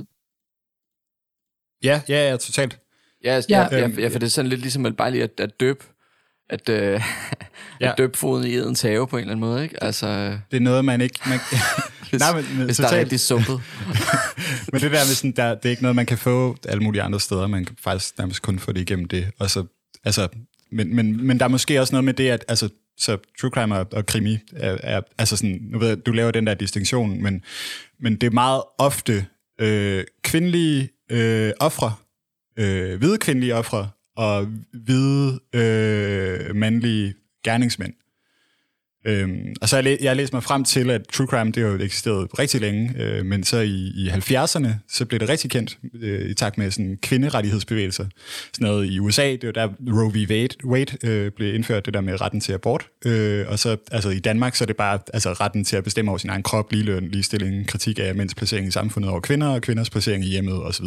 [1.84, 2.80] Ja, ja, ja, totalt.
[3.24, 3.68] Ja, altså, ja.
[3.72, 3.78] Ja.
[3.78, 5.86] Ja, ja, for det er sådan lidt ligesom at bare lige at, at døbe
[6.50, 7.02] at, øh,
[7.82, 7.92] Ja.
[7.92, 9.84] at døbe foden i edens have på en eller anden måde, ikke?
[9.84, 10.08] Altså,
[10.52, 11.20] Det er noget, man ikke...
[11.28, 11.40] Man,
[12.10, 13.02] hvis, Nej, men- men hvis der er totalt.
[13.04, 13.62] rigtig sumpet.
[14.72, 17.02] men det der med sådan, der, det er ikke noget, man kan få alle mulige
[17.02, 17.48] andre steder.
[17.48, 19.32] Man kan faktisk nærmest kun få det igennem det.
[19.40, 19.66] Og så,
[20.04, 20.28] altså,
[20.72, 23.76] men, men, men der er måske også noget med det, at altså, så true crime
[23.76, 27.24] og, og krimi er, er altså sådan, nu ved jeg, du laver den der distinktion,
[27.24, 27.44] men,
[28.00, 29.26] men det er meget ofte
[29.60, 31.94] øh, kvindelige øh, ofre,
[32.60, 37.94] øh, hvide kvindelige ofre og hvide øh, mandlige gerningsmænd.
[39.08, 41.52] Øhm, og så har jeg, læ- jeg har læst mig frem til, at true crime,
[41.52, 45.30] det har jo eksisteret rigtig længe, øh, men så i, i 70'erne, så blev det
[45.30, 48.06] rigtig kendt øh, i takt med sådan kvinderettighedsbevægelser.
[48.54, 50.30] Sådan noget i USA, det var der Roe v.
[50.30, 52.88] Wade, Wade øh, blev indført, det der med retten til abort.
[53.06, 56.12] Øh, og så altså i Danmark, så er det bare altså, retten til at bestemme
[56.12, 59.62] over sin egen krop, ligeløn, ligestilling, kritik af mænds placering i samfundet over kvinder, og
[59.62, 60.86] kvinders placering i hjemmet osv.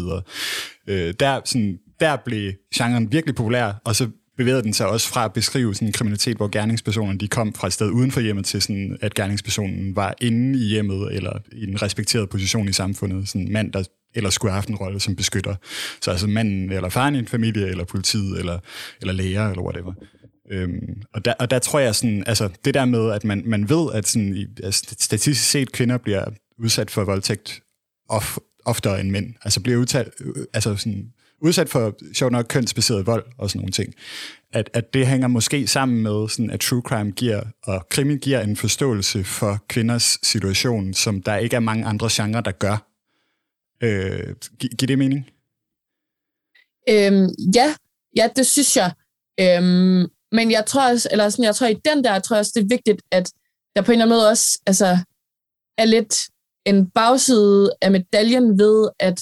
[0.86, 4.08] Øh, der, sådan, der blev genren virkelig populær, og så
[4.40, 7.72] bevægede den sig også fra at beskrive sådan kriminalitet, hvor gerningspersonerne de kom fra et
[7.72, 11.82] sted uden for hjemmet til, sådan, at gerningspersonen var inde i hjemmet eller i en
[11.82, 13.28] respekteret position i samfundet.
[13.28, 15.54] Sådan en mand, der eller skulle have haft en rolle som beskytter.
[16.02, 18.58] Så altså manden eller faren i en familie, eller politiet, eller,
[19.00, 19.92] eller læger, eller whatever.
[20.50, 23.68] Øhm, og, der, og der tror jeg sådan, altså det der med, at man, man
[23.68, 26.24] ved, at sådan, i, altså, statistisk set kvinder bliver
[26.58, 27.62] udsat for voldtægt
[28.08, 29.34] of, oftere end mænd.
[29.42, 33.72] Altså bliver udtalt, øh, altså sådan, udsat for, sjovt nok, kønsbaseret vold og sådan nogle
[33.72, 33.94] ting.
[34.52, 38.40] At, at det hænger måske sammen med, sådan, at true crime giver, og krimi giver
[38.40, 42.86] en forståelse for kvinders situation, som der ikke er mange andre genrer, der gør.
[43.82, 45.30] Øh, gi- giver det mening?
[46.88, 47.74] Øhm, ja,
[48.16, 48.92] ja, det synes jeg.
[49.40, 52.52] Øhm, men jeg tror også, eller sådan, jeg tror i den der, jeg tror også,
[52.54, 53.32] det er vigtigt, at
[53.76, 54.98] der på en eller anden måde også altså,
[55.78, 56.16] er lidt
[56.66, 59.20] en bagside af medaljen ved, at,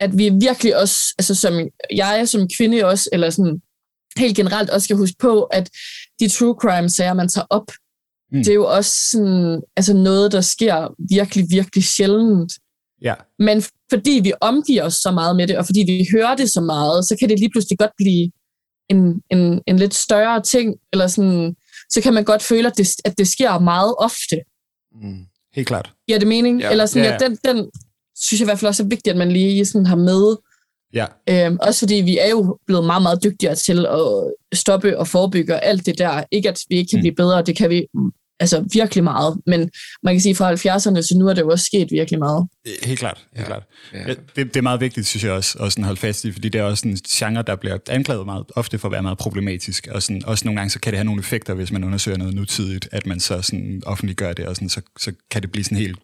[0.00, 3.60] at vi virkelig også, altså som jeg som kvinde også, eller sådan
[4.16, 5.70] helt generelt også skal huske på, at
[6.20, 7.70] de true crime-sager, man tager op,
[8.32, 8.36] Mm.
[8.38, 8.44] mm.
[8.44, 12.52] det er jo også sådan, altså noget, der sker virkelig, virkelig sjældent.
[13.02, 13.14] Ja.
[13.38, 16.60] Men fordi vi omgiver os så meget med det, og fordi vi hører det så
[16.60, 18.30] meget, så kan det lige pludselig godt blive
[18.90, 21.56] en, en, en lidt større ting, eller sådan,
[21.90, 24.36] så kan man godt føle, at det, at det sker meget ofte.
[25.02, 25.24] Mm.
[25.54, 25.92] Helt klart.
[26.06, 26.60] Giver det mening?
[26.60, 26.70] Ja.
[26.70, 27.28] Eller sådan, Ja, ja, ja.
[27.28, 27.70] den, den
[28.20, 30.36] synes jeg i hvert fald også er vigtigt, at man lige sådan har med.
[30.94, 31.06] Ja.
[31.46, 35.54] Øhm, også fordi vi er jo blevet meget, meget dygtigere til at stoppe og forebygge
[35.54, 36.24] og alt det der.
[36.30, 37.02] Ikke at vi ikke kan Mm.
[37.02, 37.86] blive bedre, det kan vi
[38.40, 39.36] altså virkelig meget.
[39.46, 39.70] Men
[40.02, 42.46] man kan sige fra 70'erne, så nu er det jo også sket virkelig meget.
[42.82, 43.18] Helt klart.
[43.36, 43.46] Helt Ja.
[43.46, 43.62] klart.
[43.94, 46.48] Ja, det, det er meget vigtigt, synes jeg også, at sådan holde fast i, fordi
[46.48, 49.88] det er også en genre, der bliver anklaget meget ofte for at være meget problematisk,
[49.90, 52.34] og sådan, også nogle gange så kan det have nogle effekter, hvis man undersøger noget
[52.34, 55.78] nutidigt, at man så sådan offentliggør det, og sådan, så, så kan det blive sådan
[55.78, 55.98] helt,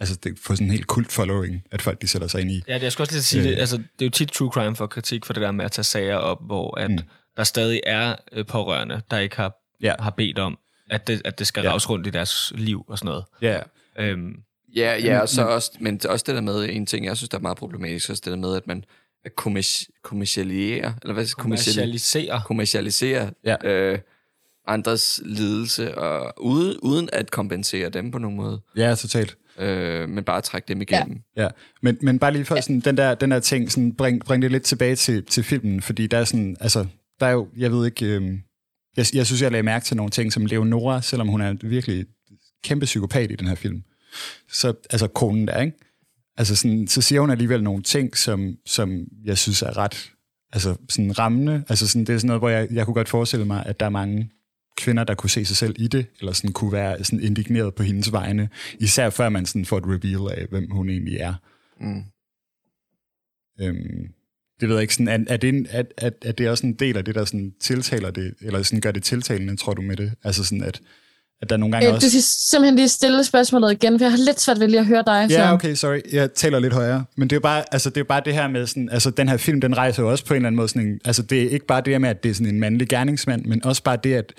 [0.00, 2.62] altså det får sådan en helt kult following, at folk de sætter sig ind i.
[2.68, 3.48] Ja, det, jeg også lige sige, Øh.
[3.48, 5.72] det, altså, det er jo tit true crime for kritik for det der med at
[5.72, 6.98] tage sager op, hvor at Mm.
[7.36, 9.94] der stadig er øh, pårørende, der ikke har, Ja.
[9.98, 10.58] har bedt om,
[10.90, 11.70] at det, at det skal Ja.
[11.70, 11.76] ja.
[11.76, 13.24] rundt i deres liv og sådan noget.
[13.42, 13.60] Ja,
[13.98, 14.32] Øhm,
[14.76, 17.16] Ja, ja, Men- og så men- også, men også det der med, en ting, jeg
[17.16, 18.84] synes, der er meget problematisk, også det der med, at man
[19.40, 22.42] kommerci- kommercialiserer, eller hvad kommercialisere.
[22.46, 23.56] kommercialiserer Ja.
[23.64, 23.98] øh,
[24.66, 29.36] andres lidelse, og uden, uden at kompensere dem på nogen måde, ja, totalt.
[29.58, 31.20] Øh, men bare trække dem igennem.
[31.36, 31.48] Ja,
[31.82, 34.50] men, men bare lige for sådan, den, der, den der ting, sådan, bring, bring det
[34.50, 36.86] lidt tilbage til, til filmen, fordi der er sådan, altså,
[37.20, 38.22] der er jo, jeg ved ikke, øh,
[38.96, 41.60] jeg, jeg synes, jeg lagde mærke til nogle ting, som Leonora, selvom hun er en
[41.62, 42.06] virkelig
[42.64, 43.82] kæmpe psykopat i den her film,
[44.52, 45.76] så, altså konen der, ikke?
[46.36, 50.12] Altså sådan, så siger hun alligevel nogle ting, som, som jeg synes er ret
[50.52, 51.64] altså sådan rammende.
[51.68, 53.86] Altså sådan, det er sådan noget, hvor jeg, jeg kunne godt forestille mig, at der
[53.86, 54.30] er mange
[54.80, 57.82] kvinder, der kunne se sig selv i det, eller sådan kunne være sådan indigneret på
[57.82, 61.34] hendes vegne, især før man sådan får et reveal af, hvem hun egentlig er.
[61.80, 62.02] Mm.
[63.60, 64.08] Øhm,
[64.60, 66.74] det ved jeg ikke, sådan, er, er, det en, er, er, er det også en
[66.74, 69.96] del af det, der sådan tiltaler det, eller sådan gør det tiltalende, tror du med
[69.96, 70.12] det?
[70.24, 70.80] Altså sådan, at,
[71.42, 72.06] at der nogle gange Øh, også...
[72.06, 74.86] du skal simpelthen lige stille spørgsmålet igen, for jeg har lidt svært ved lige at
[74.86, 75.26] høre dig.
[75.30, 75.54] Ja, Søren.
[75.54, 76.00] okay, sorry.
[76.12, 77.04] Jeg taler lidt højere.
[77.16, 79.28] Men det er jo bare, altså, det er bare det her med sådan, altså den
[79.28, 81.42] her film, den rejser jo også på en eller anden måde sådan en, altså det
[81.42, 83.82] er ikke bare det her med, at det er sådan en mandlig gerningsmand, men også
[83.82, 84.32] bare det, at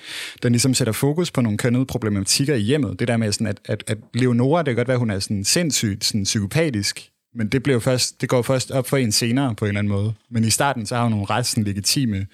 [0.44, 3.00] den ligesom sætter fokus på nogle kønnede problematikker i hjemmet.
[3.00, 5.44] Det der med sådan, at, at, at Leonora, det kan godt være, hun er sådan
[5.44, 9.66] sindssygt sådan psykopatisk, men det, bliver først, det går først op for en senere på
[9.66, 10.14] en eller anden måde.
[10.32, 12.26] Men i starten, så har hun nogle ret sådan legitime,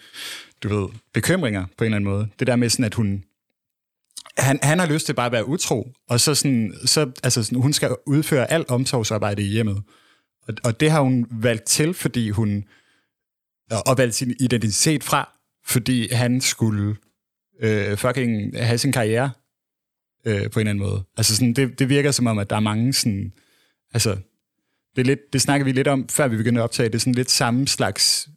[0.64, 2.28] du ved, bekymringer på en eller anden måde.
[2.40, 3.24] Det der med sådan, at hun,
[4.38, 7.62] han, han har lyst til bare at være utro, og så, sådan, så altså sådan,
[7.62, 9.84] hun skal udføre alt omsorgsarbejde i hjemmet.
[10.48, 12.64] Og, og det har hun valgt til, fordi hun
[13.86, 15.30] og valgt sin identitet fra,
[15.66, 16.96] fordi han skulle
[17.60, 19.32] øh, fucking have sin karriere
[20.26, 21.04] øh, på en eller anden måde.
[21.18, 23.34] Altså sådan, det, det virker som om, at der er mange sådan,
[23.94, 24.18] altså,
[24.96, 27.00] det, er lidt, det snakker vi lidt om, før vi begyndte at optage, det er
[27.00, 28.30] sådan lidt samme slags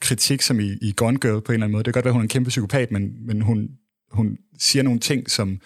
[0.00, 1.84] kritik som i, i Gone Girl på en eller anden måde.
[1.84, 3.68] Det kan godt være, hun er en kæmpe psykopat, men, men hun,
[4.10, 5.60] hun siger nogle ting, som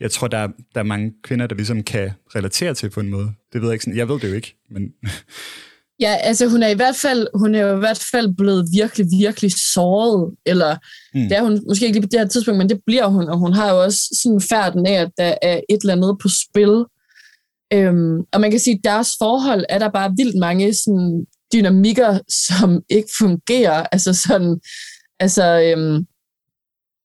[0.00, 3.08] jeg tror, der er, der er mange kvinder, der ligesom kan relatere til på en
[3.10, 3.32] måde.
[3.52, 3.84] Det ved jeg ikke.
[3.84, 4.82] Sådan, jeg ved det jo ikke, men...
[6.00, 9.52] Ja, altså hun er i hvert fald, hun er i hvert fald blevet virkelig, virkelig
[9.74, 10.76] såret, eller
[11.14, 11.28] mm.
[11.28, 13.38] det er hun måske ikke lige på det her tidspunkt, men det bliver hun, og
[13.38, 16.84] hun har jo også sådan færden af, at der er et eller andet på spil.
[17.72, 22.18] Øhm, og man kan sige, at deres forhold er der bare vildt mange sådan, dynamikker,
[22.48, 23.86] som ikke fungerer.
[23.92, 24.60] Altså sådan,
[25.20, 26.06] altså, øhm,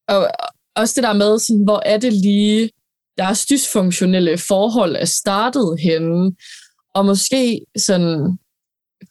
[0.07, 0.29] og
[0.77, 2.69] også det der med, sådan, hvor er det lige,
[3.17, 6.35] deres dysfunktionelle forhold er startet henne,
[6.95, 8.37] og måske sådan,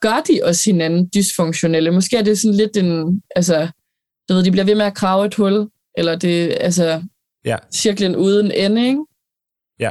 [0.01, 1.91] gør de også hinanden dysfunktionelle.
[1.91, 3.69] Måske er det sådan lidt en, altså,
[4.29, 7.03] du ved, de bliver ved med at krave et hul, eller det, altså,
[7.45, 7.57] ja.
[7.73, 9.05] cirklen uden ende, ikke?
[9.79, 9.91] Ja,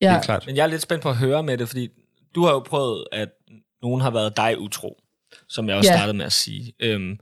[0.00, 0.46] Ja, helt klart.
[0.46, 1.88] Men jeg er lidt spændt på at høre med det, fordi
[2.34, 3.28] du har jo prøvet, at
[3.82, 5.02] nogen har været dig utro,
[5.48, 5.96] som jeg også Ja.
[5.96, 6.72] startede med at sige.
[6.80, 7.18] Øhm,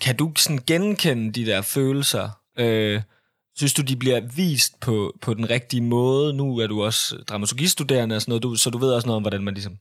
[0.00, 2.28] kan du sådan genkende de der følelser?
[2.58, 3.02] Øh,
[3.56, 6.34] synes du, de bliver vist på, på den rigtige måde?
[6.34, 9.22] Nu er du også dramaturgistuderende og sådan noget, du, så du ved også noget om,
[9.22, 9.76] hvordan man ligesom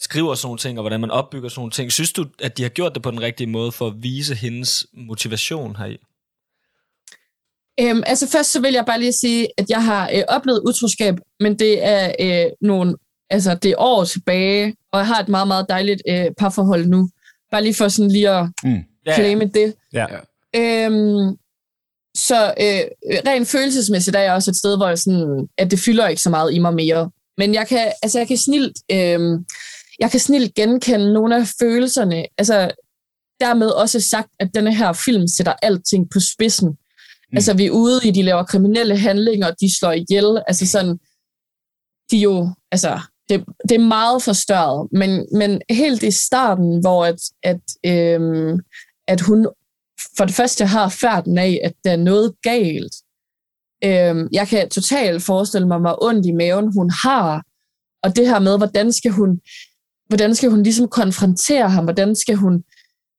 [0.00, 1.92] skriver sådan nogle ting, og hvordan man opbygger sådan nogle ting.
[1.92, 4.86] Synes du, at de har gjort det på den rigtige måde for at vise hendes
[4.94, 5.96] motivation heri?
[7.80, 11.14] Øhm, altså først så vil jeg bare lige sige, at jeg har øh, oplevet utroskab,
[11.40, 12.96] men det er øh, nogle,
[13.30, 17.10] altså det er år tilbage, og jeg har et meget, meget dejligt øh, parforhold nu.
[17.50, 18.84] Bare lige for sådan lige at Mm.
[19.06, 19.74] Ja, claime det.
[19.92, 20.06] Ja.
[20.56, 21.36] Øhm,
[22.16, 22.80] så øh,
[23.26, 26.30] rent følelsesmæssigt er jeg også et sted, hvor jeg sådan, at det fylder ikke så
[26.30, 27.10] meget i mig mere.
[27.38, 29.20] Men jeg kan, altså jeg kan snilt, øh,
[30.00, 32.26] jeg kan snilt genkende nogle af følelserne.
[32.38, 32.70] Altså
[33.40, 36.68] dermed også sagt, at denne her film sætter alting på spidsen.
[36.68, 37.36] Mm.
[37.36, 40.42] Altså vi er ude i, de laver kriminelle handlinger, de slår ihjel.
[40.48, 40.98] Altså sådan,
[42.10, 44.88] de jo, altså det, det er meget forstørret.
[44.92, 48.60] Men, men helt i starten, hvor at, at, øhm,
[49.12, 49.46] at hun
[50.16, 52.94] for det første har færden af, at der er noget galt.
[53.84, 57.42] Øhm, jeg kan totalt forestille mig, hvor ondt i maven hun har,
[58.02, 59.40] og det her med, hvordan skal hun,
[60.08, 62.64] hvordan skal hun ligesom konfrontere ham, hvordan skal hun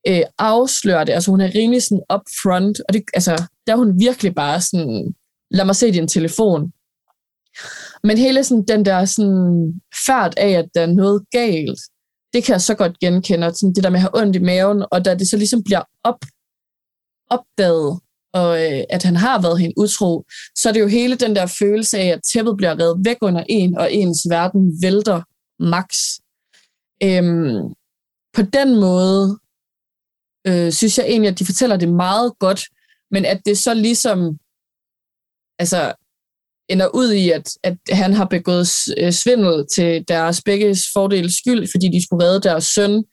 [0.07, 3.99] øh, afsløre det, altså hun er rimelig sådan upfront, og det, altså, der er hun
[3.99, 5.13] virkelig bare sådan,
[5.51, 6.71] lad mig se din telefon.
[8.03, 11.79] Men hele sådan, den der sådan, færd af, at der er noget galt,
[12.33, 14.39] det kan jeg så godt genkende, og sådan det der med at have ondt i
[14.39, 16.19] maven, og da det så ligesom bliver op,
[17.29, 17.99] opdaget,
[18.33, 20.25] og øh, at han har været hende utro,
[20.57, 23.43] så er det jo hele den der følelse af, at tæppet bliver reddet væk under
[23.49, 25.21] en, og ens verden vælter
[25.59, 25.87] max.
[27.03, 27.73] Øhm,
[28.35, 29.39] på den måde
[30.47, 32.61] øh, synes jeg egentlig, at de fortæller det meget godt,
[33.11, 34.39] men at det så ligesom
[35.59, 35.93] altså,
[36.71, 41.67] ender ud i, at, at han har begået øh, svindel til deres begges fordels skyld,
[41.71, 43.03] fordi de skulle redde deres søn,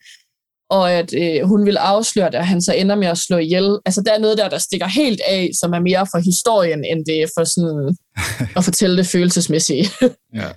[0.69, 3.79] og at øh, hun vil afsløre det, og han så ender med at slå ihjel.
[3.85, 7.05] Altså, der er noget der, der stikker helt af, som er mere for historien, end
[7.05, 7.97] det er for sådan
[8.57, 9.85] at fortælle det følelsesmæssige.
[10.33, 10.49] Ja.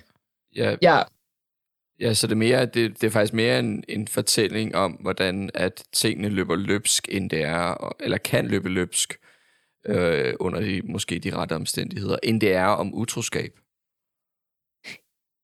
[0.55, 1.01] Ja, ja,
[1.99, 5.49] ja, så det er, mere, det, det er faktisk mere en, en fortælling om, hvordan
[5.53, 9.17] at tingene løber løbsk, end det er, eller kan løbe løbsk,
[9.87, 13.51] øh, under de, måske de rette omstændigheder, end det er om utroskab.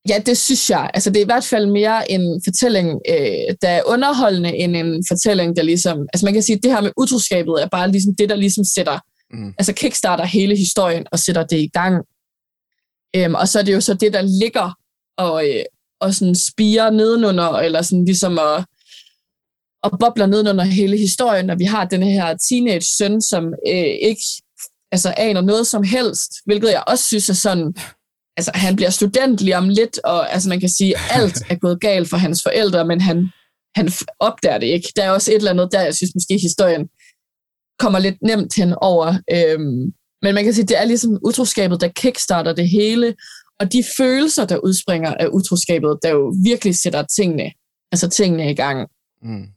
[0.10, 0.92] Ja, det synes jeg.
[0.94, 5.04] Altså, det er i hvert fald mere en fortælling, øh, der er underholdende, end en
[5.08, 6.08] fortælling, der ligesom...
[6.14, 8.64] Altså, man kan sige, at det her med utroskabet er bare ligesom det, der ligesom
[8.64, 9.00] sætter...
[9.32, 9.54] Mm.
[9.58, 12.06] Altså, kickstarter hele historien og sætter det i gang.
[13.16, 14.78] Øhm, og så er det jo så det, der ligger
[15.18, 15.64] og, øh,
[16.00, 18.66] og sådan spiger nedenunder, eller sådan ligesom at,
[19.84, 24.24] og bobler nedenunder hele historien, når vi har den her teenage-søn, som øh, ikke
[24.92, 27.74] altså, aner noget som helst, hvilket jeg også synes er sådan
[28.40, 31.82] altså, han bliver student lige om lidt, og altså, man kan sige, alt er gået
[31.82, 33.30] galt for hans forældre, men han,
[33.76, 34.90] han opdager det ikke.
[34.96, 36.84] Der er også et eller andet der, jeg synes måske, historien
[37.80, 39.08] kommer lidt nemt hen over.
[39.36, 39.82] Øhm,
[40.24, 43.16] men man kan sige, det er ligesom utroskabet, der kickstarter det hele,
[43.60, 47.52] og de følelser, der udspringer af utroskabet, der jo virkelig sætter tingene,
[47.92, 48.88] altså tingene i gang.
[49.22, 49.48] Mm.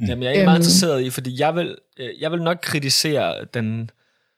[0.00, 0.06] Ja.
[0.06, 0.60] Jamen, jeg er meget Øhm.
[0.60, 3.90] interesseret i, fordi jeg vil, øh, jeg vil nok kritisere den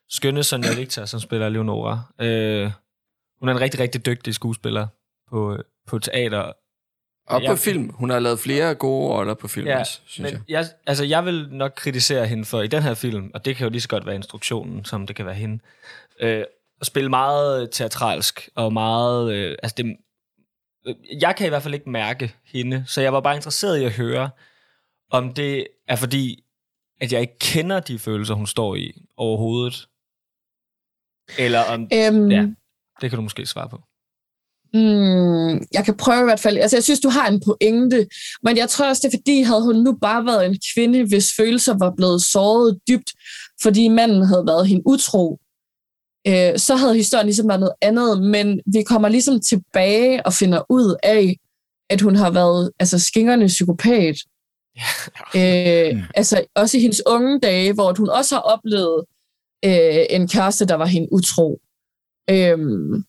[0.08, 2.00] skønne Sonja Victor, som spiller Leonora.
[2.20, 2.70] Øh,
[3.40, 4.86] hun er en rigtig, rigtig dygtig skuespiller
[5.30, 5.56] på,
[5.86, 6.52] på teater.
[7.26, 7.50] Og Ja.
[7.50, 7.90] på film.
[7.94, 10.50] Hun har lavet flere gode roller på film Ja, også, synes Men jeg.
[10.64, 13.64] jeg, altså, jeg vil nok kritisere hende for i den her film, og det kan
[13.64, 15.58] jo lige så godt være instruktionen, som det kan være hende,
[16.20, 16.44] øh,
[16.80, 19.32] at spille meget teatralsk og meget...
[19.32, 19.96] Øh, altså det,
[20.86, 23.84] øh, jeg kan i hvert fald ikke mærke hende, så jeg var bare interesseret i
[23.84, 24.30] at høre,
[25.10, 26.44] om det er fordi,
[27.00, 29.88] at jeg ikke kender de følelser, hun står i overhovedet.
[31.38, 31.88] Eller om...
[31.94, 32.46] Øhm, Ja.
[33.00, 33.80] Det kan du måske svare på.
[34.74, 36.58] Mm, jeg kan prøve i hvert fald.
[36.58, 38.08] Altså, jeg synes, du har en pointe,
[38.42, 41.32] men jeg tror også, det er fordi, havde hun nu bare været en kvinde, hvis
[41.36, 43.12] følelser var blevet såret dybt,
[43.62, 45.40] fordi manden havde været hende utro,
[46.26, 50.62] øh, så havde historien ligesom været noget andet, men vi kommer ligesom tilbage og finder
[50.68, 51.36] ud af,
[51.90, 54.16] at hun har været altså, skingerne psykopat.
[55.36, 56.02] Øh, Mm.
[56.14, 59.04] altså også i hendes unge dage, hvor hun også har oplevet
[59.64, 61.60] øh, en kæreste, der var hende utro.
[62.30, 63.04] Øhm,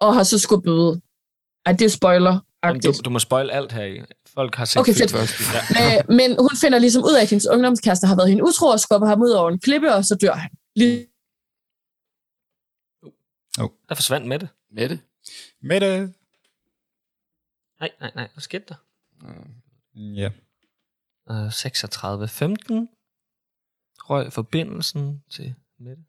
[0.00, 1.00] og har så skulle bøde.
[1.66, 2.40] Ej, det er spoiler.
[2.64, 4.00] Jamen, du, du må spoil alt her i.
[4.34, 5.10] Folk har set Okay, fedt.
[5.10, 5.34] først.
[5.54, 5.98] Ja.
[5.98, 8.80] Øh, men hun finder ligesom ud af, at hendes ungdomskæreste har været hende utro og
[8.80, 10.50] skubber ham ud over en klippe, og så dør han.
[10.76, 11.06] Lige
[13.88, 14.48] Der forsvandt med det.
[14.70, 15.00] Mette?
[15.62, 15.88] Mette.
[17.80, 18.28] Nej, nej, nej.
[18.34, 18.74] Hvad skete der?
[19.94, 20.26] Ja.
[20.26, 20.32] Uh,
[21.50, 22.88] 36, 15.
[23.98, 26.02] Røg forbindelsen til Mette.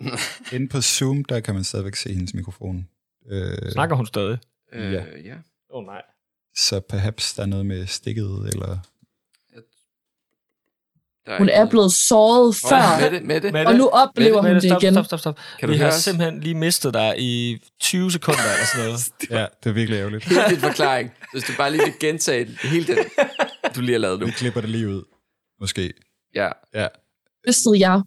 [0.56, 2.88] Inde på Zoom, der kan man stadigvæk se hendes mikrofon.
[3.30, 4.38] Øh, Snakker hun stadig?
[4.72, 5.04] Øh, Ja.
[5.24, 5.34] ja.
[5.70, 6.02] Åh oh, nej.
[6.56, 8.78] Så perhaps der er noget med stikket, eller...
[11.26, 11.70] Der hun ikke er noget.
[11.70, 13.52] blevet såret før, Åh, Mette, Mette.
[13.52, 14.94] Mette, og nu oplever Mette, hun Mette, det stop, igen.
[14.94, 15.38] Stop, stop, stop.
[15.60, 15.94] Kan Vi har os?
[15.94, 19.00] simpelthen lige mistet dig i 20 sekunder eller sådan noget.
[19.30, 20.24] Ja, det er virkelig ærgerligt.
[20.24, 21.10] Hele din forklaring.
[21.32, 22.98] Hvis du bare lige vil gentage hele den,
[23.74, 24.26] du lige har lavet nu.
[24.26, 25.04] Vi klipper det lige ud.
[25.60, 25.92] Måske.
[26.34, 26.48] Ja.
[26.74, 26.88] Ja.
[27.46, 28.02] Mistede jeg.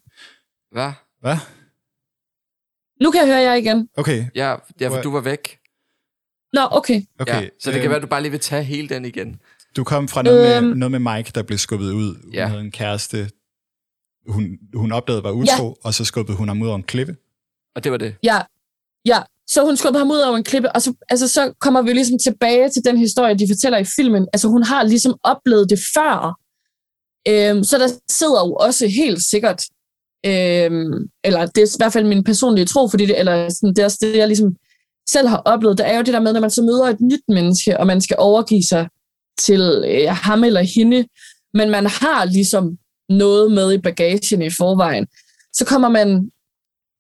[0.72, 0.92] Hvad?
[1.20, 1.38] Hvad?
[3.02, 3.90] Nu kan jeg høre jer igen.
[3.98, 5.60] Okay, Ja, ja for du var væk.
[6.54, 7.02] Nå, okay.
[7.20, 7.42] okay.
[7.42, 9.40] Ja, så det kan øhm, være, at du bare lige vil tage hele den igen.
[9.76, 10.78] Du kom fra noget, med, Øhm.
[10.78, 12.22] noget med Mike, der blev skubbet ud.
[12.24, 12.48] Hun Ja.
[12.48, 13.30] havde en kæreste,
[14.28, 17.16] hun, hun opdagede var utro, og så skubbede hun ham ud over en klippe.
[17.76, 18.16] Og det var det.
[18.24, 18.42] Ja,
[19.06, 19.22] ja.
[19.48, 22.20] Så hun skubber ham ud over en klippe, og så, altså, så kommer vi ligesom
[22.20, 24.28] tilbage til den historie, de fortæller i filmen.
[24.34, 26.40] Altså, hun har ligesom oplevet det før.
[27.28, 29.64] Øhm, så der sidder jo også helt sikkert,
[30.26, 33.80] øhm, eller det er i hvert fald min personlige tro, fordi det, eller sådan, det
[33.80, 34.56] er også det, jeg ligesom
[35.10, 35.78] selv har oplevet.
[35.78, 38.02] Der er jo det der med, når man så møder et nyt menneske, og man
[38.02, 38.88] skal overgive sig
[39.40, 41.06] til øh, ham eller hende,
[41.54, 42.78] men man har ligesom
[43.10, 45.08] noget med i bagagen i forvejen,
[45.54, 46.32] så kommer man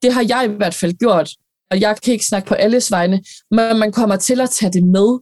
[0.01, 1.29] det har jeg i hvert fald gjort,
[1.71, 4.83] og jeg kan ikke snakke på alles vegne, men man kommer til at tage det
[4.83, 5.19] med.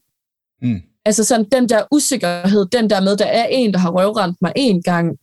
[0.62, 0.82] Mm.
[1.06, 4.54] Altså sådan den der usikkerhed, den der med, der er en, der har røvrendt mig
[4.56, 5.18] en gang,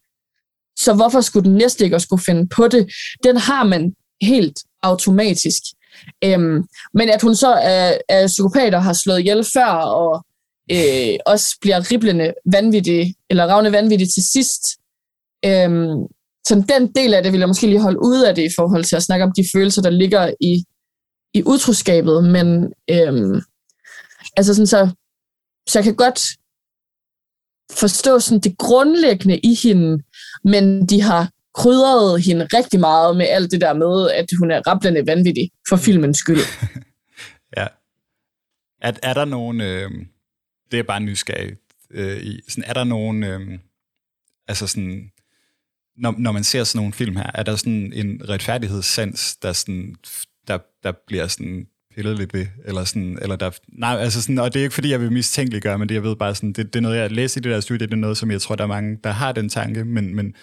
[0.79, 2.91] så hvorfor skulle den næste ikke også skulle finde på det?
[3.25, 5.63] Den har man helt automatisk.
[6.25, 6.65] Øhm,
[6.95, 10.25] men at hun så er, er psykopat og har slået ihjel før, og
[10.73, 14.63] øh, også bliver riblende vanvittig, eller ravne vanvittig til sidst,
[15.45, 16.07] øhm,
[16.47, 18.85] så den del af det vil jeg måske lige holde ude af det i forhold
[18.85, 20.65] til at snakke om de følelser, der ligger i,
[21.35, 23.41] i utroskabet, men øhm,
[24.37, 24.91] altså sådan så,
[25.69, 26.21] så jeg kan godt
[27.71, 30.03] forstå sådan det grundlæggende i hende,
[30.45, 34.61] men de har krydret hende rigtig meget med alt det der med, at hun er
[34.67, 36.41] rablende vanvittig for filmens skyld.
[37.57, 37.67] Ja.
[38.81, 39.61] Er, er der nogen...
[39.61, 39.91] Øh,
[40.71, 41.57] det er bare nysgerrig
[41.91, 42.41] øh, i.
[42.49, 43.25] Sådan, er der nogen...
[43.25, 43.59] Øh,
[44.49, 45.11] altså sådan...
[45.97, 49.97] Når, når man ser sådan nogle film her, er der sådan en retfærdighedssans, der, sådan,
[50.49, 54.55] der, der bliver sådan pillet lidt ved, eller sådan, eller der, nej, altså sådan, og
[54.55, 56.77] det er ikke fordi, jeg vil mistænkeliggøre, men det, jeg ved bare sådan, det, det
[56.77, 58.65] er noget, jeg læser i det der studie, det er noget, som jeg tror, der
[58.65, 60.35] er mange, der har den tanke, men, men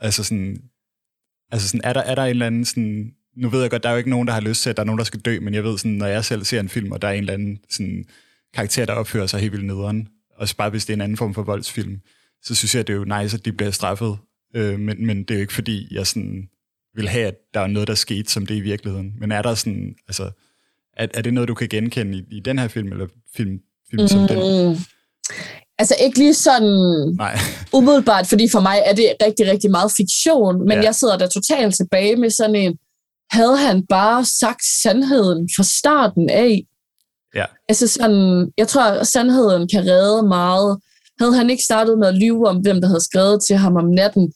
[0.00, 0.56] altså sådan,
[1.52, 3.88] altså sådan, er der, er der en eller anden sådan, nu ved jeg godt, der
[3.88, 5.38] er jo ikke nogen, der har lyst til, at der er nogen, der skal dø,
[5.40, 7.32] men jeg ved sådan, når jeg selv ser en film, og der er en eller
[7.32, 8.04] anden sådan,
[8.54, 11.34] karakter, der opfører sig helt vildt nederen, og bare hvis det er en anden form
[11.34, 12.00] for voldsfilm,
[12.42, 14.18] så synes jeg, det er jo nice, at de bliver straffet,
[14.56, 16.48] øh, men, men det er jo ikke fordi, jeg sådan
[16.94, 19.12] vil have, at der er noget, der skete, som det i virkeligheden.
[19.20, 20.30] Men er der sådan, altså,
[20.96, 23.58] er, er det noget, du kan genkende i, i den her film, eller film,
[23.90, 24.68] film som den?
[24.68, 24.76] Mm.
[25.78, 27.38] Altså ikke lige sådan Nej.
[27.78, 30.84] umiddelbart, fordi for mig er det rigtig, rigtig meget fiktion, men ja.
[30.84, 32.78] jeg sidder der totalt tilbage med sådan en,
[33.30, 36.62] havde han bare sagt sandheden fra starten af?
[37.34, 37.44] Ja.
[37.68, 40.78] Altså sådan, jeg tror, at sandheden kan redde meget.
[41.20, 43.84] Havde han ikke startet med at lyve om, hvem der havde skrevet til ham om
[43.84, 44.32] natten,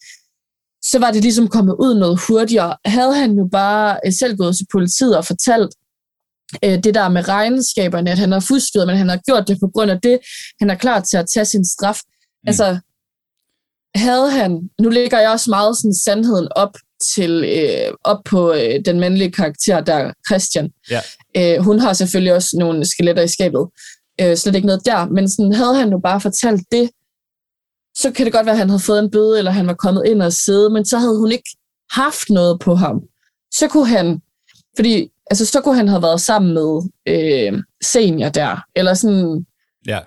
[0.85, 2.77] så var det ligesom kommet ud noget hurtigere.
[2.85, 5.71] Havde han jo bare øh, selv gået til politiet og fortalt
[6.65, 9.71] øh, det der med regnskaberne, at han har fusket, men han har gjort det på
[9.75, 10.19] grund af det,
[10.61, 12.01] han er klar til at tage sin straf.
[12.05, 12.49] Mm.
[12.49, 12.79] Altså,
[13.95, 16.77] havde han, nu lægger jeg også meget sådan sandheden op
[17.15, 20.71] til øh, op på øh, den mandlige karakter, der er Christian.
[20.91, 21.01] Ja.
[21.37, 23.67] Øh, hun har selvfølgelig også nogle skeletter i skabet.
[24.21, 25.07] Øh, slet ikke noget der.
[25.07, 26.91] Men sådan, havde han jo bare fortalt det,
[28.01, 30.03] så kan det godt være, at han havde fået en bøde, eller han var kommet
[30.07, 31.51] ind og sidde, men så havde hun ikke
[31.91, 33.01] haft noget på ham.
[33.55, 34.21] Så kunne han,
[34.77, 39.47] fordi altså, så kunne han have været sammen med øh, senior der, eller sådan,
[39.87, 40.01] Ja.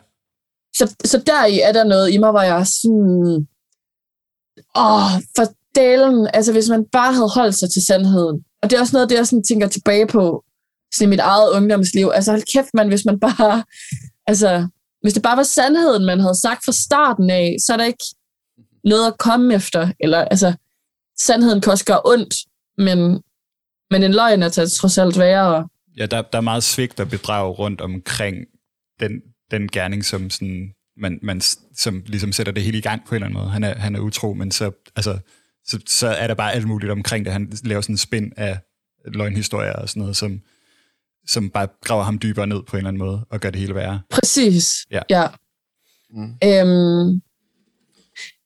[0.75, 3.47] så, så der i er der noget i mig, hvor jeg sådan,
[4.75, 8.43] Åh, for delen, altså hvis man bare havde holdt sig til sandheden.
[8.61, 10.43] Og det er også noget, det jeg sådan tænker tilbage på
[10.93, 12.11] sådan i mit eget ungdomsliv.
[12.13, 13.63] Altså hold kæft, man, hvis man bare,
[14.27, 14.67] altså,
[15.01, 18.05] hvis det bare var sandheden, man havde sagt fra starten af, så er der ikke
[18.83, 19.91] noget at komme efter.
[19.99, 20.53] Eller, altså,
[21.19, 22.35] sandheden kan også gøre ondt,
[22.77, 23.21] men,
[23.91, 25.67] men en løgn er til trods alt værre.
[25.97, 28.35] Ja, der, der er meget svigt og bedrag rundt omkring
[28.99, 29.11] den,
[29.51, 31.41] den gerning, som sådan, man, man,
[31.77, 33.51] som ligesom sætter det hele i gang på en eller anden måde.
[33.51, 35.19] Han er, han er utro, men så, altså,
[35.65, 37.33] så, så er der bare alt muligt omkring det.
[37.33, 38.59] Han laver sådan en spin af
[39.05, 40.41] løgnhistorier og sådan noget, som,
[41.31, 43.75] som bare graver ham dybere ned på en eller anden måde og gør det hele
[43.75, 44.01] værre.
[44.09, 44.99] Præcis, Ja.
[45.09, 45.27] ja.
[46.09, 46.33] Mm.
[46.43, 47.21] Øhm,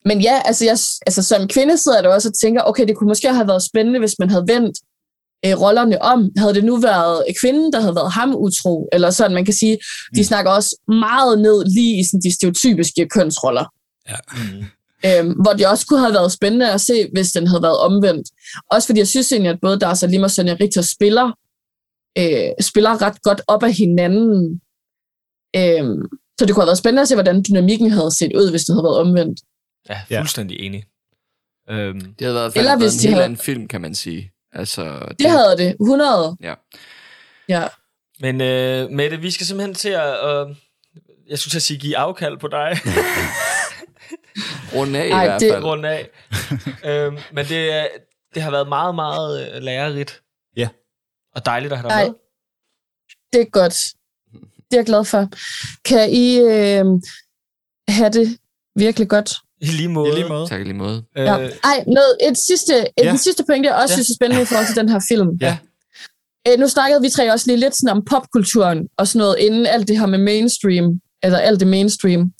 [0.05, 0.77] men ja, altså, jeg,
[1.07, 3.63] altså som kvinde sidder jeg der også og tænker, okay, det kunne måske have været
[3.63, 4.77] spændende, hvis man havde vendt
[5.45, 6.29] øh, rollerne om.
[6.37, 9.73] Havde det nu været kvinden, der havde været ham utro, eller sådan, man kan sige,
[10.15, 10.23] de Mm.
[10.23, 13.65] snakker også meget ned lige i sådan, de stereotypiske kønsroller.
[14.09, 14.15] Ja.
[14.37, 14.65] Mm.
[15.05, 18.27] Øhm, hvor det også kunne have været spændende at se, hvis den havde været omvendt.
[18.71, 21.31] Også fordi jeg synes egentlig, at både Darcy Lim og Sonja Richter spiller,
[22.17, 24.61] øh, spiller ret godt op af hinanden.
[25.57, 26.01] Øhm,
[26.39, 28.75] så det kunne have været spændende at se, hvordan dynamikken havde set ud, hvis det
[28.75, 29.39] havde været omvendt.
[29.89, 30.19] Ja, Ja.
[30.21, 30.83] fuldstændig enig.
[31.69, 34.31] Øhm, Det havde været, Eller hvis en de helt havde- anden film, kan man sige.
[34.53, 35.75] Altså, det, Det havde det.
[35.79, 36.37] 100.
[36.41, 36.53] Ja.
[37.49, 37.67] Ja.
[38.19, 40.25] men øh, Mette, vi skal simpelthen til at...
[40.29, 40.55] Øh,
[41.29, 42.77] jeg skulle til at sige, give afkald på dig.
[44.75, 45.63] runde af i Ej, hvert det- fald.
[45.63, 46.09] rundt af.
[46.89, 47.87] øhm, men det, er-
[48.33, 50.21] det har været meget, meget øh, lærerigt.
[50.57, 50.67] Ja.
[51.35, 52.05] Og dejligt at have dig Ej.
[52.07, 52.13] med.
[53.33, 53.75] Det er godt.
[54.71, 55.29] Det er jeg glad for.
[55.85, 56.85] Kan I øh,
[57.87, 58.37] have det
[58.75, 59.33] virkelig godt?
[59.61, 60.09] I lige måde.
[60.09, 60.47] I lige måde.
[60.47, 61.03] Tak i lige måde.
[61.17, 61.35] Øh, Ja.
[61.63, 63.03] Ej, noget, et sidste, et, Ja.
[63.05, 63.15] ja.
[63.15, 63.95] sidste point, jeg også Ja.
[63.95, 65.29] synes er spændende i forhold til den her film.
[65.41, 65.57] Ja.
[66.47, 69.65] Øh, nu snakkede vi tre også lige lidt sådan om popkulturen og sådan noget, inden
[69.65, 70.85] alt det her med mainstream,
[71.23, 72.31] eller alt det mainstream.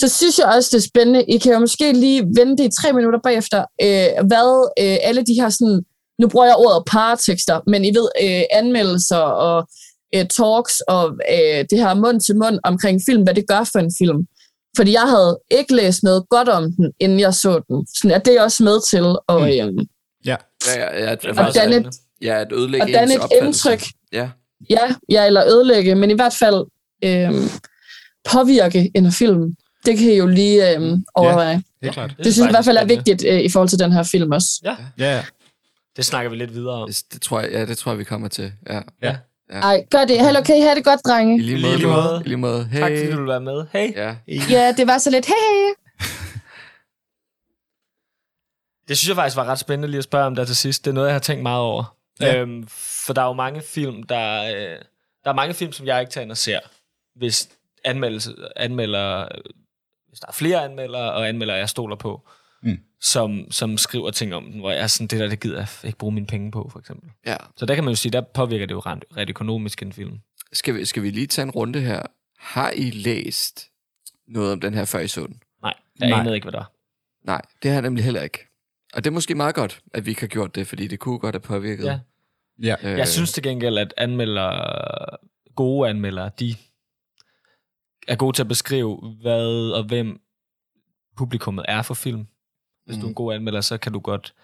[0.00, 1.24] Så synes jeg også, det er spændende.
[1.24, 4.50] I kan jo måske lige vente i tre minutter bagefter, øh, hvad
[4.82, 5.84] øh, alle de her sådan,
[6.18, 9.68] nu bruger jeg ordet paratekster, men I ved, øh, anmeldelser og
[10.14, 13.78] øh, talks og øh, det her mund til mund omkring film, hvad det gør for
[13.78, 14.26] en film.
[14.76, 17.86] Fordi jeg havde ikke læst noget godt om den, inden jeg så den.
[17.96, 19.78] Sådan er det også med til at, Mm.
[19.78, 19.86] øh,
[20.26, 20.36] Ja.
[20.66, 21.90] Ja, ja, ja, det at, faktisk danne- spændende.
[22.22, 23.82] ja, at ødelægge at danne et indtryk.
[24.12, 24.28] Ja.
[24.70, 26.64] Ja, ja, eller ødelægge, men i hvert fald
[27.04, 27.30] øh,
[28.32, 29.54] påvirke en film.
[29.86, 31.62] Det kan I jo lige øh, overveje.
[31.80, 32.14] Det er klart.
[32.18, 34.32] Det, synes jeg i hvert fald er vigtigt øh, i forhold til den her film
[34.32, 34.48] også.
[34.64, 35.22] Ja, Ja, ja.
[35.96, 36.88] Det snakker vi lidt videre om.
[36.88, 38.52] Det, det, tror jeg, ja, det tror jeg, vi kommer til.
[38.68, 38.80] Ja.
[39.02, 39.16] Ja.
[39.50, 40.20] Ej, gør det.
[40.20, 41.42] Held okay, have det godt, I drenge.
[41.42, 41.76] lige I måde.
[41.76, 42.22] lige måde.
[42.24, 42.64] I lige måde.
[42.64, 42.80] Hey.
[42.80, 43.66] Tak fordi du vil være med.
[43.72, 43.94] Hey.
[43.94, 44.16] Ja.
[44.50, 45.74] Ja, det var så lidt, hey, hey.
[48.88, 50.84] Det synes jeg faktisk var ret spændende lige at spørge om der til sidst.
[50.84, 51.96] Det er noget, jeg har tænkt meget over.
[52.20, 52.40] Ja.
[52.40, 52.66] Øhm,
[53.06, 54.78] for der er jo mange film, der, øh,
[55.24, 56.60] der er mange film, som jeg ikke tager ind og ser,
[57.14, 57.48] hvis
[57.84, 59.28] anmeldelse, anmelder,
[60.08, 62.28] hvis der er flere anmeldere, og anmeldere, jeg stoler på,
[62.62, 62.78] Mm.
[63.00, 65.68] som, som skriver ting om den, hvor jeg er sådan, det der, det gider jeg
[65.84, 67.10] ikke bruge mine penge på, for eksempel.
[67.26, 67.36] ja.
[67.56, 70.18] Så der kan man jo sige, der påvirker det jo rent, rent økonomisk en film.
[70.52, 72.02] Skal, vi, skal vi lige tage en runde her?
[72.38, 73.70] Har I læst
[74.28, 75.42] noget om den her, før I så den?
[75.62, 76.20] Nej, jeg Nej.
[76.20, 76.72] anede ikke, hvad der var.
[77.24, 78.38] Nej, det har jeg nemlig heller ikke.
[78.94, 81.18] Og det er måske meget godt, at vi ikke har gjort det, fordi det kunne
[81.18, 81.84] godt have påvirket.
[81.84, 81.98] Ja.
[82.62, 82.76] Ja.
[82.92, 85.16] Øh, Jeg synes til gengæld, at anmeldere,
[85.56, 86.54] gode anmeldere, de
[88.08, 90.20] er gode til at beskrive, hvad og hvem
[91.16, 92.26] publikummet er for film.
[92.86, 93.00] Hvis mm.
[93.00, 93.14] du er en Mm.
[93.14, 94.34] god anmelder, så kan du godt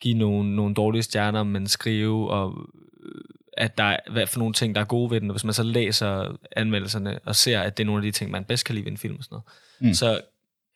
[0.00, 2.68] give nogle, nogle dårlige stjerner, men skrive, og
[3.04, 3.20] øh,
[3.56, 5.30] at der er, hvad for nogle ting, der er gode ved den.
[5.30, 8.30] Og hvis man så læser anmeldelserne og ser, at det er nogle af de ting,
[8.30, 9.44] man bedst kan lide ved en film og sådan noget,
[9.90, 9.94] Mm.
[9.94, 10.20] så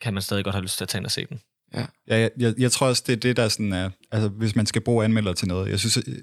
[0.00, 1.40] kan man stadig godt have lyst til at tage ind og se den.
[1.74, 4.66] Ja, jeg, jeg, jeg tror også, det er det, der sådan er, altså hvis man
[4.66, 6.14] skal bruge anmeldere til noget, jeg synes, øh,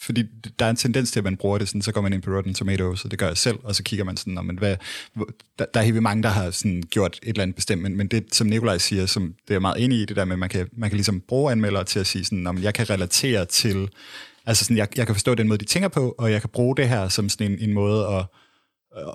[0.00, 0.24] fordi
[0.58, 2.30] der er en tendens til, at man bruger det sådan, så går man ind på
[2.30, 4.76] Rotten Tomatoes, og det gør jeg selv, og så kigger man sådan, "Nå, men hvad,
[5.58, 8.06] der, der er helt mange, der har sådan gjort et eller andet bestemt, men, men
[8.08, 10.38] det, som Nikolaj siger, som det er jeg meget enig i, det der med, at
[10.38, 12.90] man kan, man kan ligesom bruge anmeldere til at sige sådan, "Nå, men jeg kan
[12.90, 13.88] relatere til,
[14.46, 16.76] altså sådan, jeg, jeg kan forstå den måde, de tænker på, og jeg kan bruge
[16.76, 18.24] det her som sådan en, en måde at,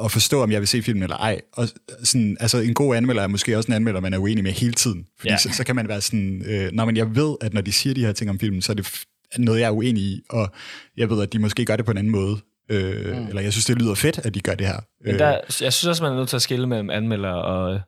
[0.06, 1.42] at forstå, om jeg vil se filmen eller ej.
[1.54, 1.68] Og
[2.04, 4.74] sådan, altså en god anmelder er måske også en anmelder, man er uenig med hele
[4.74, 5.06] tiden.
[5.20, 5.38] Fordi Ja.
[5.38, 7.94] så, så kan man være sådan, øh, når men jeg ved, at når de siger
[7.94, 9.04] de her ting om filmen, så er det
[9.38, 10.52] noget, jeg er uenig i, og
[10.98, 12.38] jeg ved, at de måske gør det på en anden måde.
[12.70, 13.28] Øh, mm.
[13.28, 14.80] Eller jeg synes, det lyder fedt, at de gør det her.
[15.06, 17.80] Men der, jeg synes også, man er nødt til at skille mellem anmelder og,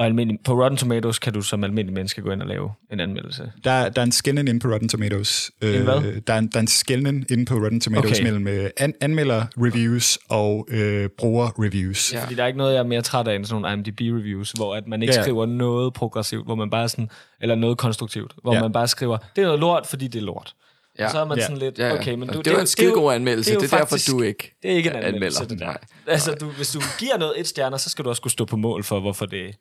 [0.00, 0.40] og almindelig.
[0.44, 3.52] På Rotten Tomatoes kan du som almindelig menneske gå ind og lave en anmeldelse.
[3.64, 5.50] Der, der er en skældning inde på Rotten Tomatoes.
[5.62, 6.20] Øh, hvad?
[6.26, 8.22] Der er en, der er en skældning inde på Rotten Tomatoes Okay.
[8.32, 12.12] mellem øh, an, anmelder-reviews og øh, bruger-reviews.
[12.14, 12.22] Ja.
[12.22, 14.74] Fordi der er ikke noget, jeg er mere træt af end sådan nogle IMDb-reviews, hvor
[14.74, 18.54] at man ikke Ja, skriver noget progressivt, hvor man bare sådan, eller noget konstruktivt, hvor
[18.54, 18.60] Ja.
[18.62, 20.54] man bare skriver, det er noget lort, fordi det er lort.
[20.98, 21.04] Ja.
[21.04, 21.42] Og så er man Ja.
[21.44, 21.94] sådan lidt, Ja, ja.
[21.94, 23.50] okay, men du, Og det var en skidegod anmeldelse.
[23.50, 25.14] det er Det er derfor, faktisk- du ikke Det er ikke en anmelder.
[25.14, 25.64] anmeldelse, det der.
[25.66, 25.78] Nej.
[26.06, 28.56] Altså, du, hvis du giver noget et stjerner, så skal du også kunne stå på
[28.56, 29.54] mål for, hvorfor det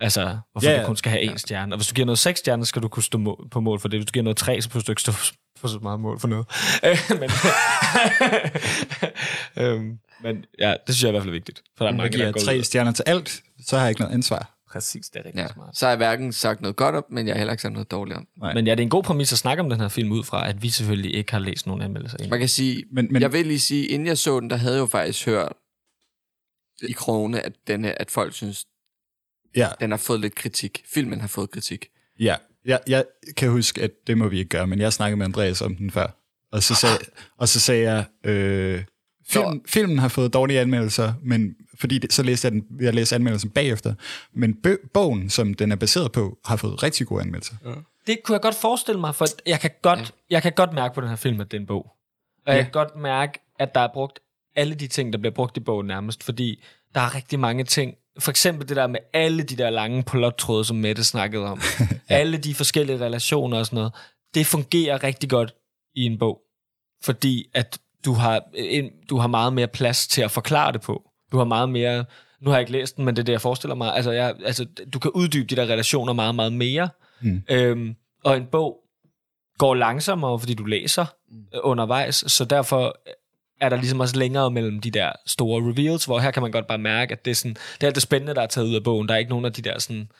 [0.00, 1.74] Altså, hvorfor Ja, det kun skal have én stjerne.
[1.74, 3.98] Og hvis du giver noget seks stjerner, skal du kunne stå på mål for det.
[3.98, 5.12] Hvis du giver noget tre, så pludselig du ikke stå
[5.56, 6.46] for så meget mål for noget.
[7.20, 7.30] Men,
[9.64, 11.62] øhm, men ja, det synes jeg i hvert fald er vigtigt.
[11.78, 12.62] For der er Jeg mange, giver der går tre ud.
[12.62, 14.56] stjerner til alt, så har jeg ikke noget ansvar.
[14.72, 15.48] Præcis, det er rigtig Ja.
[15.54, 15.76] smart.
[15.76, 17.90] Så har jeg hverken sagt noget godt om, men jeg har heller ikke sagt noget
[17.90, 18.26] dårligt om.
[18.40, 18.54] Nej.
[18.54, 20.48] Men ja, det er en god præmis at snakke om den her film ud fra,
[20.48, 22.30] at vi selvfølgelig ikke har læst nogen anmeldelser endnu.
[22.30, 24.56] Man kan sige, Men, men, men jeg vil lige sige, inden jeg så den, der
[24.56, 25.52] havde jeg jo faktisk hørt
[26.88, 28.64] i krone, at, denne, at folk synes,
[29.56, 30.82] ja, den har fået lidt kritik.
[30.94, 31.86] Filmen har fået kritik.
[32.20, 33.04] ja, jeg, jeg
[33.36, 35.90] kan huske, at det må vi ikke gøre, men jeg snakkede med Andreas om den
[35.90, 36.06] før.
[36.52, 36.98] Og så sagde,
[37.38, 38.84] og så sagde jeg, øh,
[39.28, 43.14] film, filmen har fået dårlige anmeldelser, men fordi det, så læste jeg den, jeg læste
[43.14, 43.94] anmeldelsen bagefter.
[44.32, 47.54] Men bø, bogen, som den er baseret på, har fået rigtig gode anmeldelser.
[48.06, 50.04] Det kunne jeg godt forestille mig, for jeg kan godt, ja.
[50.30, 51.86] jeg kan godt mærke på den her film, at det er en bog.
[52.46, 52.62] Og jeg Ja.
[52.62, 54.18] kan godt mærke, at der er brugt
[54.56, 56.62] alle de ting, der bliver brugt i bogen nærmest, fordi
[56.94, 57.94] der er rigtig mange ting.
[58.18, 61.60] For eksempel det der med alle de der lange plottråde, som Mette snakkede om.
[62.10, 62.14] ja.
[62.14, 63.92] Alle de forskellige relationer og sådan noget.
[64.34, 65.54] Det fungerer rigtig godt
[65.94, 66.40] i en bog,
[67.04, 71.02] fordi at du har, en, du har meget mere plads til at forklare det på.
[71.32, 72.04] Du har meget mere...
[72.40, 73.94] Nu har jeg ikke læst den, men det er det, jeg forestiller mig.
[73.94, 76.88] Altså, jeg, altså, du kan uddybe de der relationer meget, meget mere.
[77.20, 77.42] Mm.
[77.50, 77.94] Øhm,
[78.24, 78.80] og en bog
[79.58, 81.06] går langsommere, fordi du læser
[81.54, 83.00] øh, undervejs, så derfor
[83.60, 86.66] er der ligesom også længere mellem de der store reveals, hvor her kan man godt
[86.66, 88.74] bare mærke, at det er, sådan, det er alt det spændende, der er taget ud
[88.74, 89.08] af bogen.
[89.08, 90.10] Der er ikke nogen af de der sådan,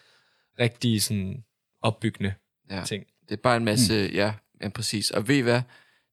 [0.60, 1.44] rigtige sådan,
[1.82, 2.34] opbyggende
[2.70, 2.82] Ja.
[2.86, 3.04] ting.
[3.28, 4.14] Det er bare en masse, mm.
[4.14, 4.32] ja,
[4.62, 5.10] ja, præcis.
[5.10, 5.62] Og ved I hvad?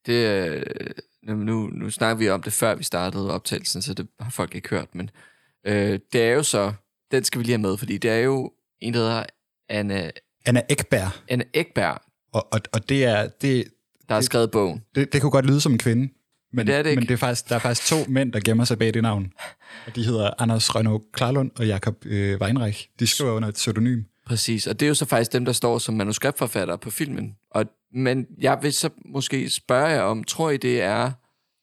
[0.05, 0.63] Det, øh,
[1.23, 4.69] nu, nu snakker vi om det, før vi startede optagelsen, så det har folk ikke
[4.69, 5.09] hørt, men
[5.65, 6.73] øh, det er jo så,
[7.11, 9.23] den skal vi lige have med, fordi det er jo en, der hedder
[9.69, 10.11] Anna,
[10.45, 11.97] Anna Ekberg, Anna Ekberg,
[12.33, 13.67] og, og, og det er, det,
[14.09, 14.83] der har skrevet bogen.
[14.95, 16.13] det, det kunne godt lyde som en kvinde,
[16.53, 16.99] men, det er det ikke.
[16.99, 19.33] men det er faktisk, der er faktisk to mænd, der gemmer sig bag det navn.
[19.85, 22.89] Og de hedder Anders Rønnow Klarlund og Jakob øh, Weinreich.
[22.99, 24.03] De skriver under et pseudonym.
[24.25, 27.35] Præcis, og det er jo så faktisk dem, der står som manuskriptforfatter på filmen.
[27.51, 31.11] Og, men jeg vil så måske spørge jer om, tror I det er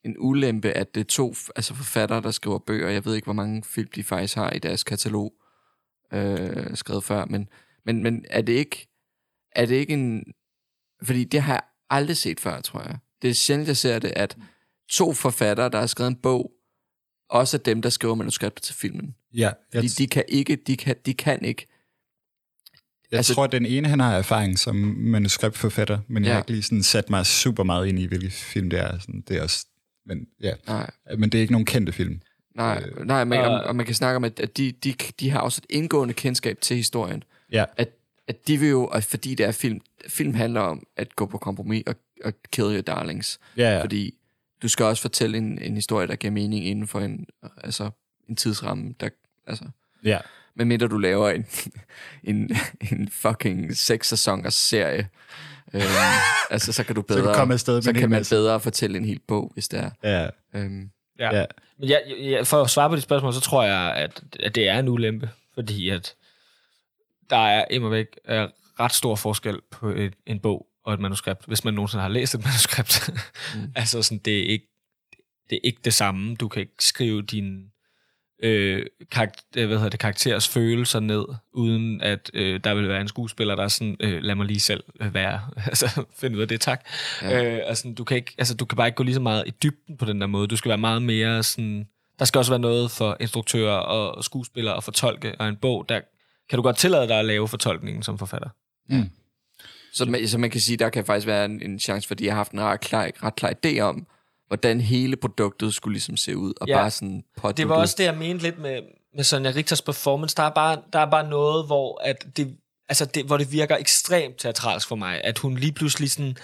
[0.05, 2.89] en ulempe, at det er to altså forfattere, der skriver bøger?
[2.89, 5.33] Jeg ved ikke, hvor mange film de faktisk har i deres katalog
[6.13, 7.49] øh, skrevet før, men,
[7.87, 8.89] men, men er det ikke
[9.55, 10.25] er det ikke en...
[11.03, 12.99] Fordi det har jeg aldrig set før, tror jeg.
[13.23, 14.37] Det er sjældent, jeg ser det, at
[14.91, 16.53] to forfattere, der har skrevet en bog,
[17.31, 19.15] også dem, der skriver manuskriptet til filmen.
[19.35, 21.67] Ja, jeg, De, de kan ikke, de kan, de kan ikke
[23.11, 26.35] jeg altså- tror, at den ene han har erfaring som manuskriptforfatter, men jeg Ja.
[26.35, 28.99] har ikke lige sådan sat mig super meget ind i, hvilke film det er.
[28.99, 29.67] Sådan, det er også,
[30.07, 30.53] men, ja.
[30.67, 30.91] Nej.
[31.19, 32.21] men det er ikke nogen kendte film.
[32.57, 34.95] Nej, Øh, nej men, og- og, og man kan snakke om, at at de, de,
[35.21, 37.23] de har også et indgående kendskab til historien.
[37.53, 37.89] Ja, At,
[38.29, 41.39] at de vil jo, og fordi det er film, film handler om at gå på
[41.39, 43.39] kompromis og, og kill your darlings.
[43.57, 43.71] Ja.
[43.77, 43.83] ja.
[43.83, 44.15] Fordi
[44.65, 47.27] du skal også fortælle en, en historie, der giver mening inden for en,
[47.65, 47.91] altså,
[48.29, 48.95] en tidsramme.
[49.01, 49.09] Der,
[49.47, 49.65] altså,
[50.05, 50.19] ja.
[50.55, 51.47] medmindre du laver en,
[52.35, 52.57] en,
[52.93, 55.09] en fucking seks sæsoners serie.
[55.75, 55.83] Øhm,
[56.51, 58.35] altså, så kan du kan bedre, du komme afsted med så kan man masse.
[58.35, 59.91] bedre fortælle en hel bog, hvis det er.
[60.03, 60.29] ja.
[60.61, 61.37] Øhm, Ja.
[61.37, 61.45] Ja.
[61.79, 64.69] Men jeg, jeg, for at svare på dit spørgsmål, så tror jeg, at, at det
[64.69, 66.15] er en ulempe, fordi at
[67.31, 68.07] der er immer væk
[68.81, 72.35] ret stor forskel på et, en bog og et manuskript, hvis man nogensinde har læst
[72.35, 73.11] et manuskript.
[73.55, 73.73] Mm.
[73.77, 74.67] altså sådan, det er ikke
[75.51, 76.37] det er ikke det samme.
[76.37, 77.65] Du kan ikke skrive din
[78.43, 83.09] øh, karakter, hvad hedder det, karakteres følelser ned, uden at øh, der vil være en
[83.09, 86.49] skuespiller, der er sådan, øh, lad mig lige selv øh, være, altså finde ud af
[86.49, 86.89] det, tak.
[87.23, 87.57] Ja.
[87.57, 89.51] Øh, altså, du, kan ikke, altså, du kan bare ikke gå lige så meget i
[89.51, 90.49] dybden på den der måde.
[90.49, 91.89] Du skal være meget mere sådan...
[92.19, 96.01] Der skal også være noget for instruktører og skuespillere at fortolke, og en bog, der
[96.51, 98.49] kan du godt tillade dig at lave fortolkningen som forfatter.
[99.95, 102.33] Så man, så man kan sige, der kan faktisk være en, en chance, fordi jeg
[102.33, 104.07] har haft en ret klar, ret klar idé om,
[104.49, 106.77] hvordan hele produktet skulle ligesom se ud, og Ja.
[106.77, 107.57] bare sådan påduttet.
[107.57, 108.81] Det var også det, jeg mente lidt med,
[109.15, 110.37] med Sonja Richters performance.
[110.37, 112.57] Der er bare, der er bare noget, hvor, at det,
[112.89, 116.37] altså det, hvor det virker ekstremt teatralsk for mig, at hun lige pludselig sådan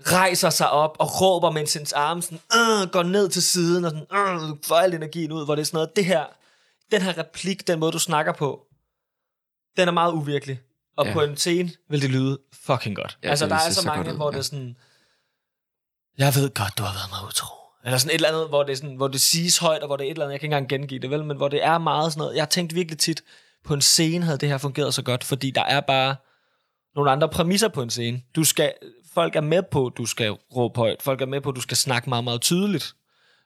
[0.00, 3.90] rejser sig op og råber, mens hendes arme sådan, øh, går ned til siden og
[3.90, 4.06] sådan,
[4.50, 6.24] øh, får al energien ud, hvor det er sådan noget, det her,
[6.90, 8.60] den her replik, den måde, du snakker på,
[9.76, 10.60] den er meget uvirkelig.
[10.98, 11.12] Og ja.
[11.12, 13.18] På en scene vil det lyde fucking godt.
[13.22, 14.30] Ja, altså, der er så så mange, ud, hvor ja.
[14.30, 14.76] det er sådan,
[16.18, 17.54] jeg ved godt, du har været mig utro.
[17.84, 19.96] Eller sådan et eller andet, hvor det, er sådan, hvor det siges højt, og hvor
[19.96, 21.64] det er et eller andet, jeg kan ikke engang gengive det, vel, men hvor det
[21.64, 22.34] er meget sådan noget.
[22.34, 23.22] Jeg har tænkt virkelig tit,
[23.64, 26.16] på en scene havde det her fungeret så godt, fordi der er bare
[26.94, 28.22] nogle andre præmisser på en scene.
[28.36, 28.72] Du skal,
[29.14, 31.02] folk er med på, at du skal råbe højt.
[31.02, 32.94] Folk er med på, at du skal snakke meget, meget tydeligt,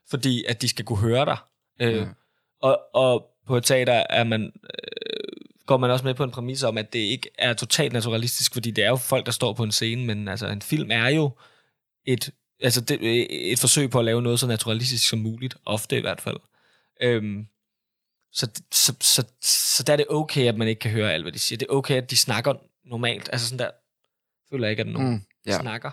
[0.09, 1.37] fordi at de skal kunne høre dig.
[1.81, 2.05] Øh, Ja.
[2.61, 4.49] og, og på et teater er man, øh,
[5.67, 8.71] går man også med på en præmis om, at det ikke er totalt naturalistisk, fordi
[8.71, 11.31] det er jo folk, der står på en scene, men altså en film er jo
[12.05, 12.29] et,
[12.61, 12.99] altså det,
[13.51, 16.37] et forsøg på at lave noget så naturalistisk som muligt, ofte i hvert fald.
[17.01, 17.47] Øhm,
[18.31, 21.31] Så, så, så, så der er det okay, at man ikke kan høre alt, hvad
[21.31, 21.57] de siger.
[21.57, 22.53] Det er okay, at de snakker
[22.85, 23.29] normalt.
[23.31, 23.71] Altså sådan der,
[24.49, 25.59] føler jeg ikke, at nogen Mm, ja.
[25.61, 25.91] snakker.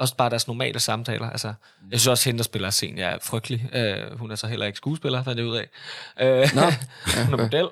[0.00, 1.30] Også bare deres normale samtaler.
[1.30, 1.46] Altså,
[1.90, 3.68] jeg synes også, hende, der spiller scenen, er frygtelig.
[4.12, 5.68] Uh, hun er så heller ikke skuespiller, fandt jeg ud af.
[6.44, 6.60] Uh, Nå,
[7.24, 7.68] hun er model.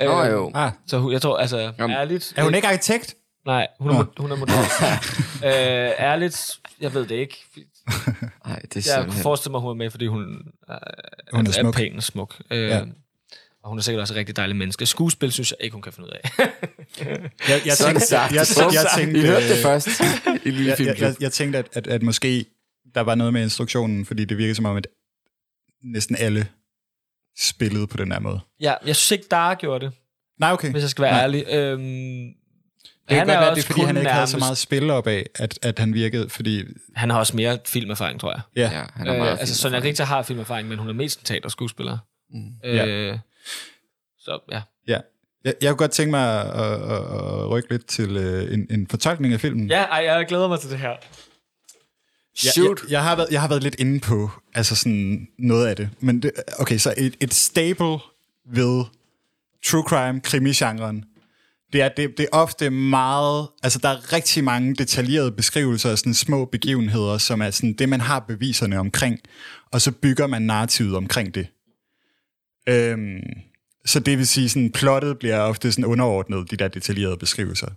[0.00, 0.50] Nå Øh, jo.
[0.54, 2.32] Ah, Så hun, jeg tror, altså, Jamen, ærligt...
[2.36, 3.14] er hun ikke arkitekt?
[3.46, 4.04] Nej, hun er, Nå.
[4.18, 4.54] hun er model.
[5.48, 6.50] øh, ærligt,
[6.80, 7.36] jeg ved det ikke.
[7.86, 8.06] Nej, det
[8.46, 9.10] er Jeg simpelthen...
[9.12, 10.78] kunne forestille mig, hun er med, fordi hun, er,
[11.32, 11.74] Hun er smuk.
[11.74, 12.34] er pæn og smuk.
[12.50, 12.82] Øh, Ja.
[13.66, 13.68] Ja.
[13.68, 14.86] Og hun er sikkert også et rigtig dejligt menneske.
[14.86, 16.30] Skuespil synes jeg ikke, hun kan finde ud af.
[17.48, 18.32] Jeg, jeg, Sådan tænkte, sagt.
[18.34, 19.88] jeg, jeg, jeg, tænkte, I hørte det øh, først
[20.46, 22.44] i lille jeg, jeg, jeg, jeg tænkte, at, at, at måske
[22.94, 24.86] der var noget med instruktionen, fordi det virkede som om, at
[25.84, 26.46] næsten alle
[27.38, 28.40] spillede på den her måde.
[28.60, 29.94] ja, jeg synes ikke, Dara gjorde det,
[30.40, 30.70] Nej, okay.
[30.72, 31.22] hvis jeg skal være Nej.
[31.22, 31.44] ærlig.
[31.48, 32.34] Øhm, Det
[33.08, 34.58] kan han godt er være, også det er, fordi han ikke havde så nærmest- meget
[34.58, 36.64] spil op af, at, at han virkede, fordi...
[36.94, 38.40] Han har også mere filmerfaring, tror jeg.
[38.56, 39.54] Ja, Ja, han er Øh, meget altså, fin.
[39.54, 41.98] Sonja Richter har filmerfaring, men hun er mest en teaterskuespiller.
[42.30, 42.54] Mm.
[42.64, 43.18] Øh,
[44.18, 44.62] Så ja.
[44.88, 45.00] ja.
[45.44, 47.00] Jeg, jeg kunne godt tænke mig at, at,
[47.42, 49.68] at, rykke lidt til øh, en, en fortolkning af filmen.
[49.68, 50.88] Ja, ej, jeg glæder mig til det her.
[52.44, 52.82] Jeg, Shoot.
[52.82, 55.90] jeg, jeg, har været, jeg har været lidt inde på altså sådan noget af det.
[56.00, 57.98] Men det, okay, så et, et staple
[58.52, 58.84] ved
[59.66, 61.04] true crime, krimi-genren,
[61.72, 63.48] det er, det, det er ofte meget...
[63.62, 67.88] Altså, der er rigtig mange detaljerede beskrivelser af sådan små begivenheder, som er sådan det,
[67.88, 69.18] man har beviserne omkring,
[69.72, 71.46] og så bygger man narrativet omkring det.
[72.68, 73.22] Øhm,
[73.84, 77.68] så det vil sige, sådan plottet bliver ofte sådan underordnet, de der detaljerede beskrivelser.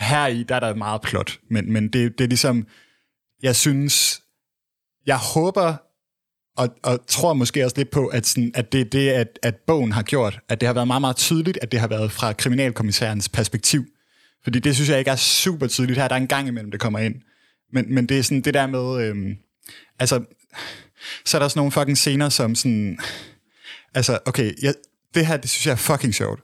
[0.00, 2.66] Her i, der er der meget plot, men, men det, det er ligesom
[3.42, 4.22] jeg synes,
[5.06, 5.76] jeg håber
[6.56, 9.54] og, og tror måske også lidt på, at, sådan, at det er det, at, at
[9.66, 12.32] bogen har gjort, at det har været meget, meget tydeligt, at det har været fra
[12.32, 13.84] kriminalkommissærens perspektiv.
[14.44, 16.08] Fordi det synes jeg ikke er super tydeligt her.
[16.08, 17.14] Der er en gang imellem, det kommer ind.
[17.72, 19.06] Men, men det er sådan det der med...
[19.06, 19.36] Øhm,
[19.98, 20.24] altså,
[21.24, 22.98] så er der sådan nogle fucking scener, som sådan...
[23.94, 24.74] Altså, okay, jeg,
[25.14, 26.40] det her, det synes jeg er fucking sjovt.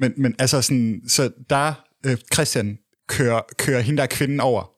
[0.00, 1.74] Men, men altså sådan, så der
[2.06, 2.78] øh, Christian
[3.08, 4.70] kører, kører hende der kvinden over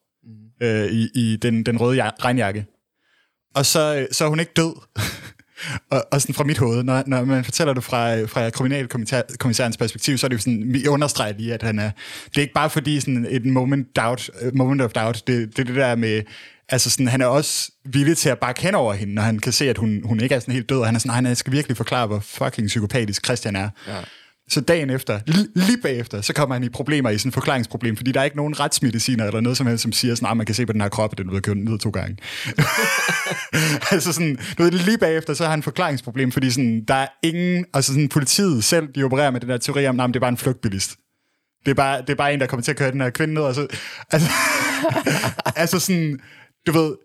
[0.61, 2.65] øh, i, i den, den røde ja- regnjakke.
[3.55, 4.73] Og så, øh, så er hun ikke død.
[5.91, 9.77] og, og sådan fra mit hoved, når, når man fortæller det fra, øh, fra kriminalkommissærens
[9.77, 11.91] perspektiv, så er det jo sådan, vi understreger lige, at han er,
[12.25, 15.65] det er ikke bare fordi sådan et moment, doubt, moment of doubt, det, det er
[15.65, 16.21] det der med,
[16.69, 19.51] altså sådan, han er også villig til at bakke hen over hende, når han kan
[19.53, 21.35] se, at hun, hun ikke er sådan helt død, og han er sådan, "Nej, han
[21.35, 23.69] skal virkelig forklare, hvor fucking psykopatisk Christian er.
[23.87, 23.93] Ja.
[24.49, 27.97] Så dagen efter, li- lige bagefter, så kommer han i problemer i sådan et forklaringsproblem,
[27.97, 30.45] fordi der er ikke nogen retsmediciner eller noget som helst, som siger sådan, at man
[30.45, 32.17] kan se på den her krop, at den er blevet kørt ned to gange.
[33.91, 37.07] altså sådan, du ved, lige bagefter, så har han et forklaringsproblem, fordi sådan, der er
[37.23, 40.19] ingen, altså sådan politiet selv, de opererer med den der teori om, at det er
[40.19, 40.95] bare en flugtbilist.
[41.65, 43.33] Det er, bare, det er bare en, der kommer til at køre den her kvinde
[43.33, 43.67] ned, og så,
[44.11, 44.29] altså,
[45.55, 46.19] altså sådan,
[46.67, 46.95] du ved,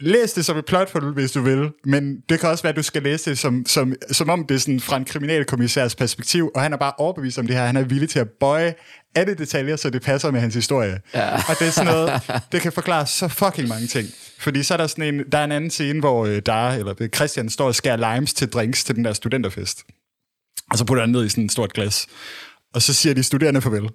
[0.00, 2.82] læs det som et plothul, hvis du vil, men det kan også være, at du
[2.82, 6.62] skal læse det som, som, som om det er sådan fra en kriminalkommissærs perspektiv, og
[6.62, 7.66] han er bare overbevist om det her.
[7.66, 8.74] Han er villig til at bøje
[9.14, 11.00] alle detaljer, så det passer med hans historie.
[11.14, 11.34] Ja.
[11.34, 12.22] Og det er sådan noget,
[12.52, 14.08] det kan forklare så fucking mange ting.
[14.38, 17.08] Fordi så er der sådan en, der er en anden scene, hvor øh, Dara, eller
[17.14, 19.82] Christian står og skærer limes til drinks til den der studenterfest.
[20.70, 22.06] Og så putter han ned i sådan et stort glas.
[22.74, 23.88] Og så siger de studerende farvel.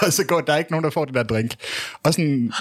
[0.06, 1.54] og så går der er ikke nogen, der får den der drink.
[2.02, 2.52] Og sådan...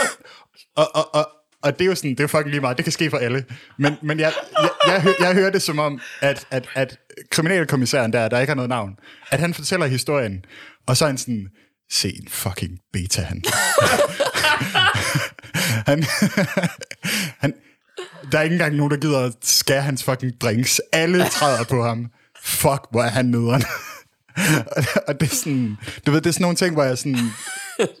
[0.80, 1.28] og, og, og,
[1.62, 3.44] og det er jo sådan, det er fucking lige meget, det kan ske for alle.
[3.78, 6.98] Men, men jeg, jeg, jeg, jeg hører det som om, at, at, at
[7.30, 8.96] kriminalkommissæren der, der ikke har noget navn,
[9.30, 10.44] at han fortæller historien,
[10.86, 11.48] og så er han sådan,
[11.90, 13.42] se en fucking beta, han.
[15.90, 16.04] han,
[17.38, 17.54] han,
[18.32, 20.80] der er ikke engang nogen, der gider at skære hans fucking drinks.
[20.92, 22.06] Alle træder på ham.
[22.42, 23.62] Fuck, hvor er han nederen
[24.76, 25.76] og, og det er sådan,
[26.06, 27.18] du ved, det er sådan nogle ting, hvor jeg sådan,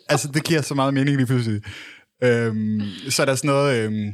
[0.08, 1.62] altså det giver så meget mening lige pludselig.
[2.22, 4.12] Øhm, så er der sådan noget, øhm,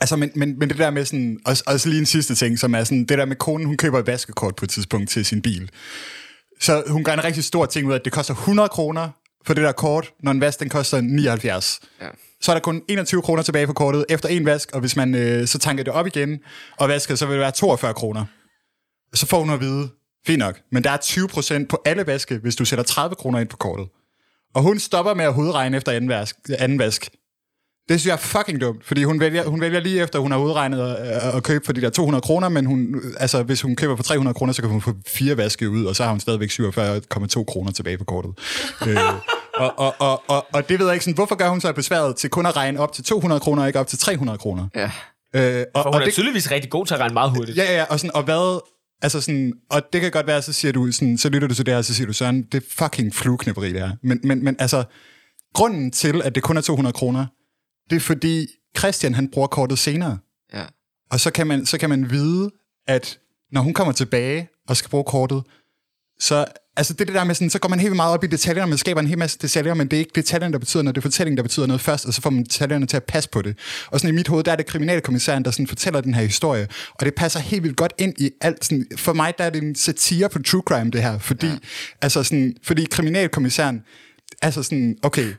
[0.00, 2.74] altså men, men, men det der med sådan, også, også lige en sidste ting, som
[2.74, 5.42] er sådan, det der med konen, hun køber et vaskekort på et tidspunkt til sin
[5.42, 5.70] bil.
[6.60, 9.08] Så hun gør en rigtig stor ting ud af, at det koster 100 kroner
[9.46, 11.80] for det der kort, når en vask den koster 79.
[12.00, 12.06] Ja.
[12.40, 15.14] Så er der kun 21 kroner tilbage på kortet efter en vask, og hvis man
[15.14, 16.38] øh, så tanker det op igen
[16.78, 18.24] og vasker, så vil det være 42 kroner.
[19.14, 19.88] Så får hun at vide,
[20.26, 23.38] fint nok, men der er 20 procent på alle vaske, hvis du sætter 30 kroner
[23.38, 23.86] ind på kortet.
[24.54, 26.36] Og hun stopper med at hovedregne efter anden vask.
[26.58, 27.10] Anden vask.
[27.88, 30.38] Det synes jeg er fucking dumt, fordi hun vælger, hun vælger lige efter, hun har
[30.38, 33.96] udregnet at, at købe for de der 200 kroner, men hun, altså, hvis hun køber
[33.96, 36.50] for 300 kroner, så kan hun få fire vaske ud, og så har hun stadigvæk
[36.50, 38.38] 47,2 kroner tilbage på kortet.
[38.88, 38.96] øh,
[39.54, 42.16] og, og, og, og, og, det ved jeg ikke sådan, hvorfor gør hun så besværet
[42.16, 44.66] til kun at regne op til 200 kroner, og ikke op til 300 kroner?
[44.74, 44.90] Ja.
[45.34, 47.58] Øh, og, For hun og er det, tydeligvis rigtig god til at regne meget hurtigt.
[47.58, 48.60] Ja, ja, ja, og, sådan, og hvad...
[49.02, 51.66] Altså sådan, og det kan godt være, så siger du sådan, så lytter du til
[51.66, 53.96] det her, så siger du, Søren, det er fucking flueknæpperi, det her.
[54.02, 54.84] Men, men, men altså,
[55.54, 57.26] grunden til, at det kun er 200 kroner,
[57.90, 58.46] det er fordi
[58.78, 60.18] Christian, han bruger kortet senere.
[60.54, 60.64] Ja.
[61.10, 62.50] Og så kan man, så kan man vide,
[62.86, 63.18] at
[63.52, 65.42] når hun kommer tilbage og skal bruge kortet,
[66.20, 66.44] så
[66.76, 68.78] altså det, det der med sådan, så går man helt meget op i detaljerne, man
[68.78, 71.02] skaber en hel masse detaljer, men det er ikke detaljerne, der betyder noget, det er
[71.02, 73.58] fortællingen, der betyder noget først, og så får man detaljerne til at passe på det.
[73.90, 76.68] Og sådan i mit hoved, der er det kriminalkommissæren, der sådan fortæller den her historie,
[76.94, 78.64] og det passer helt vildt godt ind i alt.
[78.64, 81.56] Sådan, for mig, der er det en satire på true crime, det her, fordi, ja.
[82.02, 83.82] altså sådan, fordi kriminalkommissæren,
[84.42, 85.34] altså sådan, okay,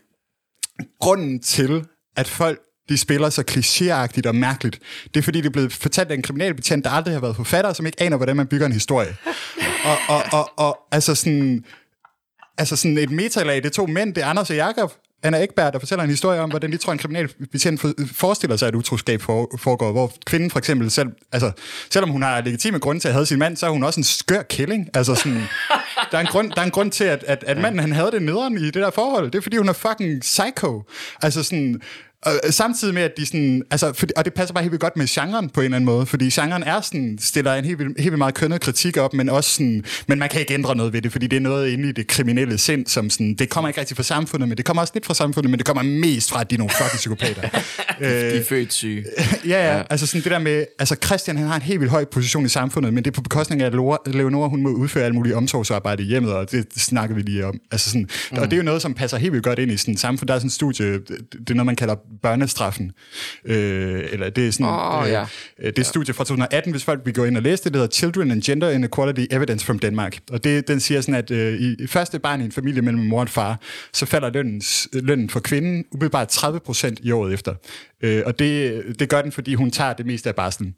[1.00, 2.60] grunden til, at folk
[2.90, 4.80] de spiller så klichéagtigt og mærkeligt.
[5.14, 7.74] Det er fordi, det er blevet fortalt af en kriminalbetjent, der aldrig har været forfatter,
[7.74, 9.16] som ikke aner, hvordan man bygger en historie.
[9.86, 11.66] Og, og, og, og altså sådan,
[12.58, 15.74] altså sådan et metalag, det er to mænd, det er Anders og Jakob, Anna Ekberg,
[15.74, 19.92] der fortæller en historie om, hvordan de tror, en kriminalbetjent forestiller sig, at utroskab foregår,
[19.92, 21.52] hvor kvinden for eksempel selv, altså,
[21.90, 24.04] selvom hun har legitime grunde til at have sin mand, så er hun også en
[24.04, 24.90] skør killing.
[24.94, 25.42] Altså sådan,
[26.12, 28.12] der, er en grund, der er en grund til, at, at, at manden han havde
[28.12, 29.32] det nederen i det der forhold.
[29.32, 30.84] Det er, fordi hun er fucking psycho.
[31.22, 31.82] Altså sådan,
[32.26, 33.64] og øh, samtidig med, at de sådan...
[33.72, 35.86] Altså, for, og det passer bare helt vildt godt med genren på en eller anden
[35.86, 39.14] måde, fordi genren er sådan, stiller en helt vildt, helt vildt meget kønnet kritik op,
[39.14, 39.84] men også sådan...
[40.08, 42.08] Men man kan ikke ændre noget ved det, fordi det er noget inde i det
[42.08, 43.34] kriminelle sind, som sådan...
[43.34, 45.66] Det kommer ikke rigtig fra samfundet, men det kommer også lidt fra samfundet, men det
[45.66, 47.42] kommer mest fra, at de er nogle fucking psykopater.
[48.00, 49.06] de er født syge.
[49.48, 50.66] ja, ja, altså sådan det der med...
[50.80, 53.22] Altså Christian, han har en helt vildt høj position i samfundet, men det er på
[53.22, 53.74] bekostning af, at
[54.16, 57.60] Leonora, hun må udføre alt muligt omsorgsarbejde i hjemmet, og det snakker vi lige om.
[57.72, 58.38] Altså sådan, mm.
[58.38, 60.28] Og det er jo noget, som passer helt vildt godt ind i sådan samfund.
[60.28, 62.92] Der er sådan en studie, det er noget, man kalder børnestraffen.
[63.46, 65.26] Øh, eller det er sådan, oh, ja.
[65.60, 67.82] øh, det er studie fra 2018, hvis folk vil gå ind og læse det, det
[67.82, 70.20] hedder Children and Gender Inequality Evidence from Denmark.
[70.32, 73.22] Og det, den siger sådan, at øh, i, første barn i en familie mellem mor
[73.22, 73.60] og far,
[73.94, 74.62] så falder lønnen,
[74.94, 77.56] lønnen for kvinden umiddelbart 30 procent i året efter.
[78.04, 80.76] Øh, og det, det gør den, fordi hun tager det meste af barslen.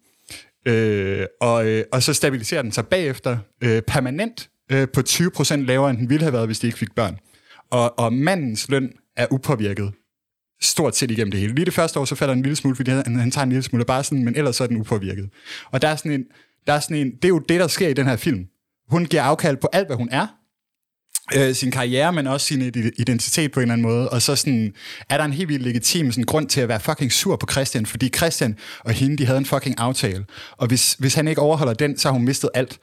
[0.68, 5.66] Øh, og, øh, og så stabiliserer den sig bagefter øh, permanent øh, på 20 procent
[5.66, 7.18] lavere, end den ville have været, hvis de ikke fik børn.
[7.72, 9.92] Og, og mandens løn er upåvirket
[10.66, 11.56] stort set igennem det hele.
[11.56, 13.50] Lige det første år, så falder han en lille smule, fordi han, han tager en
[13.50, 15.30] lille smule bare sådan, men ellers så er den upåvirket.
[15.72, 16.24] Og der er sådan en,
[16.68, 18.46] der er sådan en, det er jo det, der sker i den her film.
[18.90, 20.28] Hun giver afkald på alt, hvad hun er,
[21.36, 22.62] øh, sin karriere, men også sin
[22.98, 24.10] identitet på en eller anden måde.
[24.10, 24.74] Og så sådan,
[25.10, 27.86] er der en helt vildt legitim sådan, grund til at være fucking sur på Christian,
[27.86, 30.26] fordi Christian og hende, de havde en fucking aftale.
[30.58, 32.80] Og hvis, hvis han ikke overholder den, så har hun mistet alt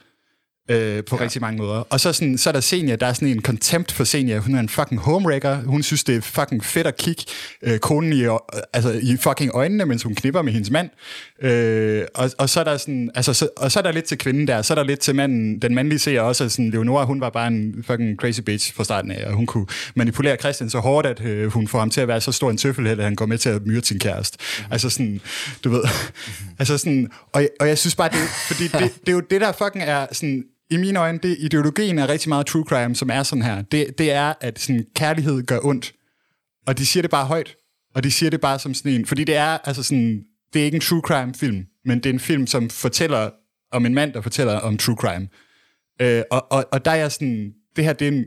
[0.69, 1.23] øh, på ja.
[1.23, 1.79] rigtig mange måder.
[1.89, 4.37] Og så, sådan, så er der Senja, der er sådan en contempt for Senja.
[4.37, 5.55] Hun er en fucking homewrecker.
[5.55, 7.23] Hun synes, det er fucking fedt at kigge
[7.61, 8.25] øh, konen i,
[8.73, 10.89] altså, i fucking øjnene, mens hun knipper med hendes mand.
[11.41, 14.17] Øh, og, og, så er der sådan, altså, så, og så er der lidt til
[14.17, 17.05] kvinden der, så er der lidt til manden, den mandlige ser også, at sådan, Leonora,
[17.05, 20.69] hun var bare en fucking crazy bitch fra starten af, og hun kunne manipulere Christian
[20.69, 23.03] så hårdt, at øh, hun får ham til at være så stor en tøffelhed, at
[23.03, 24.37] han går med til at myrde sin kæreste.
[24.39, 24.73] Mm-hmm.
[24.73, 25.21] Altså sådan,
[25.63, 26.55] du ved, mm-hmm.
[26.59, 29.51] altså sådan, og, og jeg synes bare, det, fordi det, det er jo det, der
[29.51, 33.23] fucking er sådan, i mine øjne, det, ideologien er rigtig meget true crime, som er
[33.23, 33.61] sådan her.
[33.61, 35.93] Det, det er, at sådan, kærlighed gør ondt.
[36.67, 37.55] Og de siger det bare højt.
[37.95, 39.05] Og de siger det bare som sådan en...
[39.05, 42.13] Fordi det er, altså sådan, det er ikke en true crime film, men det er
[42.13, 43.29] en film, som fortæller
[43.71, 45.27] om en mand, der fortæller om true crime.
[46.01, 47.53] Øh, og, og, og der er jeg sådan...
[47.75, 48.25] Det her, det er en,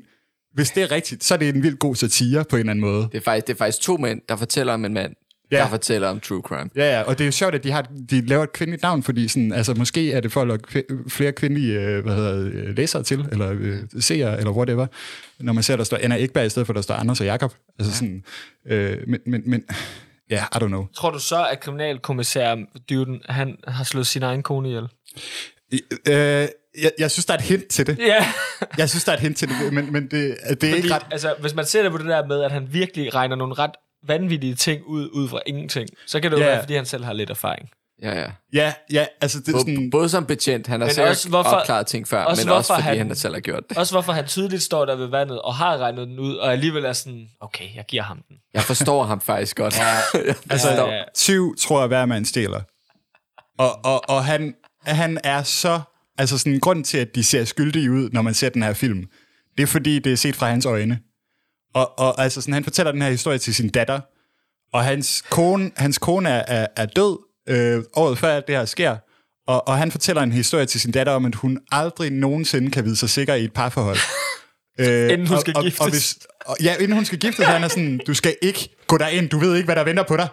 [0.55, 2.81] hvis det er rigtigt, så er det en vild god satire på en eller anden
[2.81, 3.03] måde.
[3.13, 5.15] Det er faktisk, det er faktisk to mænd, der fortæller om en mand,
[5.59, 5.63] ja.
[5.65, 6.71] der fortæller om true crime.
[6.77, 9.03] Ja, ja, og det er jo sjovt, at de, har, de laver et kvindeligt navn,
[9.03, 12.77] fordi sådan, altså, måske er det for at lokke flere kvindelige øh, hvad hedder, øh,
[12.77, 14.87] læsere til, eller øh, seere, eller whatever,
[15.39, 17.55] når man ser, der står Anna Ekberg i stedet for, der står Anders og Jakob.
[17.79, 17.95] Altså ja.
[17.95, 18.25] sådan,
[18.67, 19.65] øh, men, men, men
[20.31, 20.87] ja, yeah, I don't know.
[20.97, 22.57] Tror du så, at kriminalkommissær
[22.91, 24.89] Dyden, han har slået sin egen kone ihjel?
[26.09, 26.49] Øh,
[26.83, 27.99] jeg, jeg synes, der er et hint til det.
[27.99, 28.27] Ja.
[28.79, 30.95] jeg synes, der er et hint til det, men, men det, det er Fordi, ikke
[30.95, 31.03] ret...
[31.11, 33.71] Altså, hvis man ser det på det der med, at han virkelig regner nogle ret
[34.07, 36.49] vanvittige ting ud, ud fra ingenting, så kan det jo ja.
[36.49, 37.69] være, fordi han selv har lidt erfaring.
[38.03, 38.27] Ja, ja.
[38.53, 39.91] Ja, ja, altså det er sådan...
[39.91, 42.83] Både som betjent, han har selv også hvorfor, opklaret ting før, også men også fordi
[42.83, 43.79] han, han selv har gjort det.
[43.79, 46.85] Også hvorfor han tydeligt står der ved vandet og har regnet den ud, og alligevel
[46.85, 48.37] er sådan, okay, jeg giver ham den.
[48.55, 49.79] Jeg forstår ham faktisk godt.
[50.15, 51.03] Ja, altså, ja, ja.
[51.15, 52.61] syv tror jeg, hver mand stjæler.
[53.59, 55.81] Og, og, og han, han er så...
[56.19, 59.05] Altså sådan, grund til, at de ser skyldige ud, når man ser den her film,
[59.57, 60.99] det er fordi, det er set fra hans øjne.
[61.75, 64.01] Og, og altså sådan, han fortæller den her historie til sin datter,
[64.73, 67.19] og hans kone, hans kone er, er, er død
[67.49, 68.97] øh, året før det her sker,
[69.47, 72.85] og, og han fortæller en historie til sin datter om, at hun aldrig nogensinde kan
[72.85, 73.99] vide sig sikker i et parforhold.
[74.81, 75.81] øh, inden hun skal og, giftes.
[75.81, 78.69] Og, og hvis, og, ja, inden hun skal giftes, han er sådan, du skal ikke
[78.87, 80.29] gå derind, du ved ikke, hvad der venter på dig.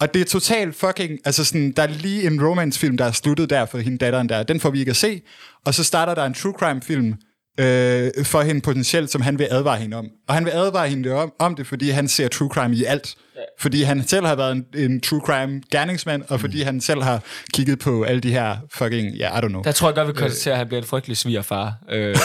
[0.00, 3.50] Og det er totalt fucking, altså sådan, der er lige en romance-film, der er sluttet
[3.50, 5.22] der for hende datteren der, den får vi ikke at se,
[5.64, 7.14] og så starter der en true crime-film,
[7.60, 10.08] øh, for hende potentielt, som han vil advare hende om.
[10.28, 13.16] Og han vil advare hende om, om det, fordi han ser true crime i alt.
[13.36, 13.40] Ja.
[13.58, 16.64] Fordi han selv har været en, en true crime gerningsmand, og fordi mm.
[16.64, 17.22] han selv har
[17.54, 19.62] kigget på alle de her fucking, ja, yeah, I don't know.
[19.62, 21.74] Der tror jeg godt, vi konstaterer, at han bliver en frygtelig svigerfar.
[21.90, 22.16] Øh,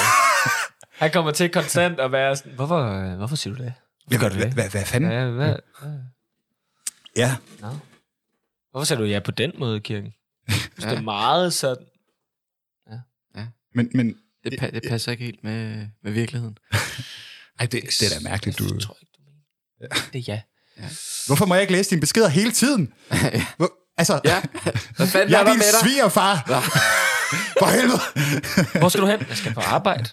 [1.02, 3.74] han kommer til konstant at være sådan, hvorfor, hvorfor siger du det?
[4.08, 4.54] Hvorfor gør du det?
[4.54, 5.12] Hvad, hvad fanden?
[5.12, 5.56] Ja, hvad,
[7.18, 7.36] ja.
[7.62, 7.68] No.
[8.72, 10.14] Hvorfor siger du ja på den måde, kirken?
[10.82, 10.90] Ja.
[10.90, 11.86] det er meget sådan...
[13.36, 13.46] Ja.
[13.76, 16.58] Men, men Det, pa- det passer ikke helt med, med virkeligheden.
[17.60, 18.64] ej, det, det er da mærkeligt, du...
[18.68, 20.10] Det tror jeg ikke, du mener.
[20.14, 20.42] Det er ja.
[21.28, 22.94] Hvorfor må jeg ikke læse dine beskeder hele tiden?
[23.58, 24.42] Hvor, altså, Ja,
[24.96, 26.36] hvad fanden jeg er din svigerfar.
[27.60, 28.80] For helvede.
[28.80, 29.20] Hvor skal du hen?
[29.30, 30.10] Jeg skal på arbejde.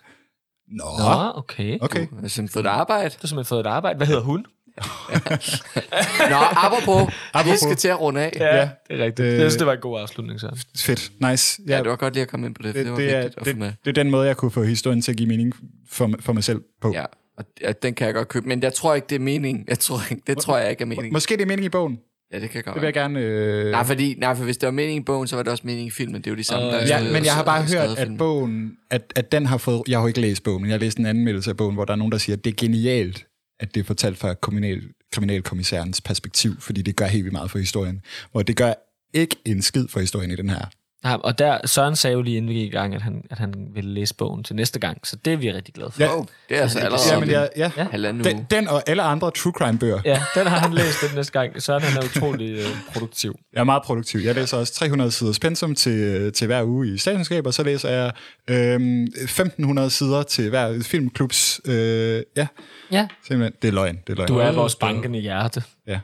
[0.68, 1.79] Nå, Nå, okay.
[1.81, 2.01] okay.
[2.01, 3.11] Du har simpelthen fået et arbejde.
[3.11, 3.97] Du har simpelthen fået et arbejde.
[3.97, 4.47] Hvad hedder hun?
[6.31, 7.59] Nå, apropos, vi Apropos.
[7.61, 8.33] skal til at runde af.
[8.41, 9.27] Ja, det er rigtigt.
[9.27, 10.64] Øh, Jeg synes, det var en god afslutning, så.
[10.77, 11.12] Fedt.
[11.31, 11.62] Nice.
[11.68, 13.22] Ja, det var godt lige at komme ind på det, det, det, var det, er,
[13.22, 13.66] vigtigt at få med.
[13.66, 15.53] det, det er den måde, jeg kunne få historien til at give mening
[15.91, 16.93] for, for mig selv på.
[16.93, 17.05] Ja,
[17.39, 19.64] og ja, den kan jeg godt købe, men jeg tror ikke, det er meningen.
[19.68, 21.12] Jeg tror ikke, det tror jeg ikke er meningen.
[21.12, 21.99] Måske det er mening i bogen.
[22.33, 23.20] Ja, det kan godt Det vil jeg gerne...
[23.20, 23.70] Øh...
[23.70, 25.87] Nej, fordi, nej, for hvis det var meningen i bogen, så var det også meningen
[25.87, 26.14] i filmen.
[26.20, 28.09] Det er jo de samme, Øh, der er Ja, men jeg har bare hørt, at
[28.18, 30.81] bogen, at, at den har fået, jeg har jo ikke læst bogen, men jeg har
[30.81, 33.27] læst en anmeldelse af bogen, hvor der er nogen, der siger, at det er genialt,
[33.61, 34.82] at det er fortalt fra kriminal,
[35.12, 38.02] kriminalkommissærens perspektiv, fordi det gør helt vildt meget for historien.
[38.32, 38.74] Hvor det gør
[39.14, 40.66] ikke en skid for historien i den her.
[41.11, 43.38] Ja, og der, Søren sagde jo lige inden vi gik i gang, at han, at
[43.38, 46.02] han ville læse bogen til næste gang, så det er vi rigtig glade for.
[46.02, 46.09] Ja,
[46.48, 47.70] det er altså allerede ja, om men en jeg, ja.
[47.76, 47.86] Ja.
[47.90, 48.46] halvanden Den, uge.
[48.50, 50.00] den og alle andre true crime bøger.
[50.04, 51.62] Ja, den har han læst den næste gang.
[51.62, 53.38] Søren han er utrolig øh, produktiv.
[53.52, 54.20] Jeg er meget produktiv.
[54.20, 57.88] Jeg læser også 300 siders pensum til, til hver uge i statskundskab, og så læser
[57.90, 58.12] jeg
[58.50, 61.61] øhm, 1500 sider til hver filmklubs...
[61.64, 62.46] Øh, ja,
[62.92, 63.07] Ja.
[63.28, 63.52] simpelthen.
[63.62, 63.98] Det er løgn.
[64.07, 64.28] Det er løgn.
[64.28, 65.62] Du er vores bankende hjerte.
[65.86, 66.00] Ja.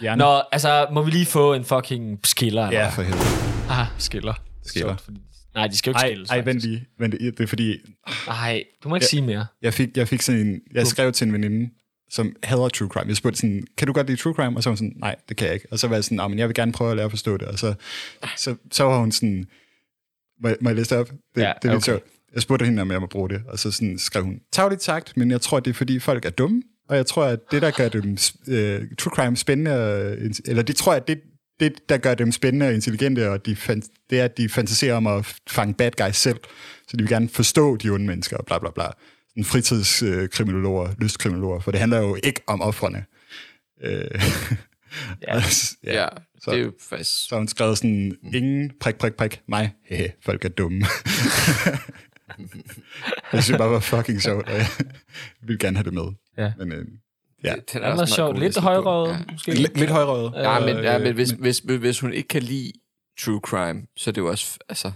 [0.00, 0.18] Hjerne.
[0.18, 2.66] Nå, altså, må vi lige få en fucking skiller?
[2.66, 3.49] eller Ja, for helvede.
[3.70, 4.34] Ah, skiller.
[4.64, 4.96] Skiller.
[4.96, 5.20] Fordi-
[5.54, 6.30] Nej, de skal jo ikke Ej, skilles.
[6.30, 6.86] ej, vent lige.
[6.98, 7.30] Vent, lige.
[7.30, 7.76] det er fordi,
[8.26, 9.46] Nej, du må ikke sige mere.
[9.62, 10.60] jeg fik, jeg fik sådan en...
[10.74, 11.70] Jeg skrev til en veninde,
[12.10, 13.08] som hader true crime.
[13.08, 14.56] Jeg spurgte sådan, kan du godt lide true crime?
[14.56, 15.66] Og så var hun sådan, nej, det kan jeg ikke.
[15.70, 17.48] Og så var jeg sådan, men jeg vil gerne prøve at lære at forstå det.
[17.48, 17.74] Og så,
[18.36, 19.46] så, så var hun sådan,
[20.42, 21.10] må jeg, må jeg læse det op?
[21.34, 21.84] Det, Ja, det er lidt okay.
[21.84, 22.02] sjovt.
[22.34, 25.16] Jeg spurgte hende, om jeg må bruge det, og så sådan skrev hun, tagligt sagt,
[25.16, 27.70] men jeg tror, det er, fordi folk er dumme, og jeg tror, at det, der
[27.70, 28.10] gør dem
[28.48, 30.16] øh, true crime spændende, og,
[30.46, 31.20] eller det tror jeg, at det,
[31.60, 34.94] det, der gør dem spændende og intelligente, og de fan, det er, at de fantaserer
[34.94, 36.38] om at fange bad guys selv,
[36.88, 38.84] så de vil gerne forstå de onde mennesker, og bla bla bla.
[39.28, 43.04] Sådan fritidskriminologer, øh, lystkriminologer, for det handler jo ikke om offrene.
[43.82, 44.04] Øh,
[45.22, 45.34] Ja.
[45.84, 45.92] ja.
[46.02, 46.08] Ja,
[46.40, 47.10] Så- det er jo faktisk...
[47.28, 50.78] Så hun skrevet sådan, ingen prik, prik, prik, mig, hehe, folk er dumme.
[53.32, 54.66] jeg synes bare var fucking sjovt, og jeg
[55.46, 56.02] ville gerne have det med.
[56.38, 56.52] Ja.
[56.58, 56.84] Men øh,
[57.44, 58.32] ja, Den Det var også sjovt.
[58.32, 59.32] meget Lidt god højrøget, Ja.
[59.32, 59.50] måske.
[59.54, 60.32] lidt, lidt højrøget.
[60.36, 62.72] Ja, men, ja, Øh, men hvis, hvis, hvis hun ikke kan lide
[63.20, 64.58] true crime, så er det jo også...
[64.68, 64.92] Altså,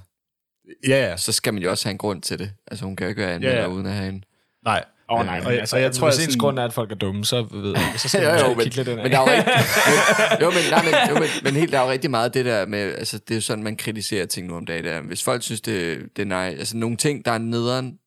[0.89, 1.17] Ja, ja.
[1.17, 2.51] så skal man jo også have en grund til det.
[2.67, 3.67] Altså, hun kan jo ikke være Ja, anmelder ja.
[3.69, 4.25] uden at have en...
[4.65, 4.85] Nej.
[5.11, 6.73] Åh oh, nej, jeg, altså, og jeg hvis tror, ens at sådan, grund er, at
[6.73, 8.97] folk er dumme, så ved jeg, så skal jo, man jo, men, kigge lidt ind
[9.03, 9.53] men der er jo rigtig,
[10.43, 12.67] jo, men, nej, men, jo, men, men helt, der er jo rigtig meget det der
[12.67, 14.85] med, altså det er jo sådan, man kritiserer ting nu om dagen.
[14.85, 15.01] Der.
[15.01, 17.99] Hvis folk synes, det, det er nice, altså nogle ting, der er nederen,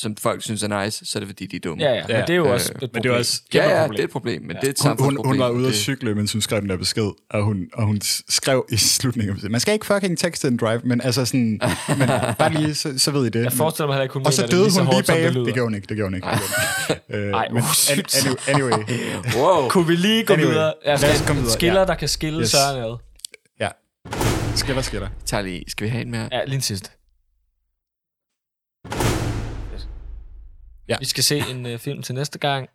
[0.00, 1.84] som folk synes er nice, så er det fordi, de er dumme.
[1.84, 2.90] Ja, ja, men det er jo Øh, også et problem.
[2.94, 3.96] men det er også- ja, ja problem.
[3.96, 6.14] det er et problem, men det er et hun, hun, hun var ude at cykle,
[6.14, 9.74] mens hun skrev den der besked, og hun, og hun skrev i slutningen, man skal
[9.74, 13.28] ikke fucking text and drive, men altså sådan, men bare lige, så, så ved I
[13.28, 13.44] det.
[13.44, 15.24] Jeg forestiller mig heller ikke, hun og så det døde hun lige det bag.
[15.44, 16.26] Det gjorde hun ikke, det gjorde hun ikke.
[16.26, 16.50] Det gjorde
[16.88, 17.00] hun ikke.
[17.26, 17.62] Øh, Ej, men
[18.48, 18.84] anyway, anyway,
[19.38, 19.68] Wow.
[19.68, 20.72] Kunne vi lige gå Anyway, videre?
[20.84, 21.86] Ja, lad os komme videre, skiller, ja.
[21.86, 22.50] der kan skille Yes.
[22.50, 22.96] Søren ad.
[23.60, 23.68] ja.
[24.56, 25.08] Skiller, skiller.
[25.26, 26.28] Tager lige, skal vi have en mere?
[26.32, 26.90] Ja, lige en sidste.
[30.90, 30.96] Ja.
[30.98, 32.68] Vi skal se en uh, film til næste gang.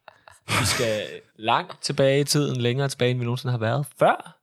[0.48, 4.40] Vi skal langt tilbage i tiden, længere tilbage, end vi nogensinde har været før.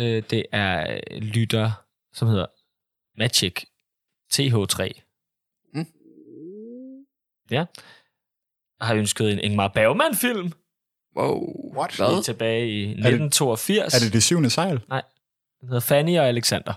[0.00, 1.70] Uh, det er øh, lytter,
[2.12, 2.46] som hedder
[3.18, 3.54] Magic
[4.34, 5.00] TH3.
[5.74, 5.86] Mm.
[7.50, 7.64] Ja.
[8.80, 10.52] Har ønsket en Ingmar Bergman-film.
[11.16, 11.74] Wow.
[11.76, 11.96] What?
[11.96, 12.24] Hvad?
[12.24, 13.94] Tilbage i 1982.
[13.94, 14.80] Er det det syvende sejl?
[15.60, 16.72] Den hedder Fanny og Alexander.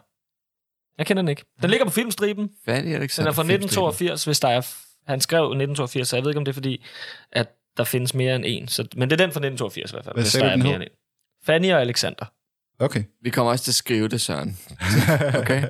[0.97, 1.45] Jeg kender den ikke.
[1.61, 2.49] Den ligger på filmstriben.
[2.65, 3.31] Fanny Den Alexander.
[3.31, 4.86] er fra 1982, hvis der er...
[5.07, 6.85] Han skrev 1982, så jeg ved ikke, om det er fordi,
[7.31, 7.47] at
[7.77, 8.67] der findes mere end en.
[8.67, 10.75] Så, men det er den fra 1982 i hvert fald, Hvad hvis der er mere
[10.75, 10.89] end en.
[11.45, 12.25] Fanny og Alexander.
[12.79, 13.03] Okay.
[13.21, 14.57] Vi kommer også til at skrive det, Søren.
[15.41, 15.63] Okay?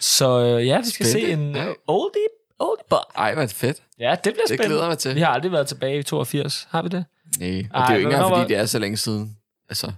[0.00, 1.26] Så øh, ja, vi skal Spændende.
[1.28, 1.68] se en Ja.
[1.70, 2.22] uh, oldie,
[2.58, 2.98] oldie but.
[3.16, 3.82] Ej, hvor er det fedt.
[3.98, 4.66] Ja, det bliver Det spændende.
[4.66, 5.14] glæder jeg mig til.
[5.14, 6.68] Vi har aldrig været tilbage i 82.
[6.70, 7.04] Har vi det?
[7.38, 9.36] Nej, og Ej, det er jo ikke engang, fordi var- det er så længe siden.
[9.68, 9.92] Altså, det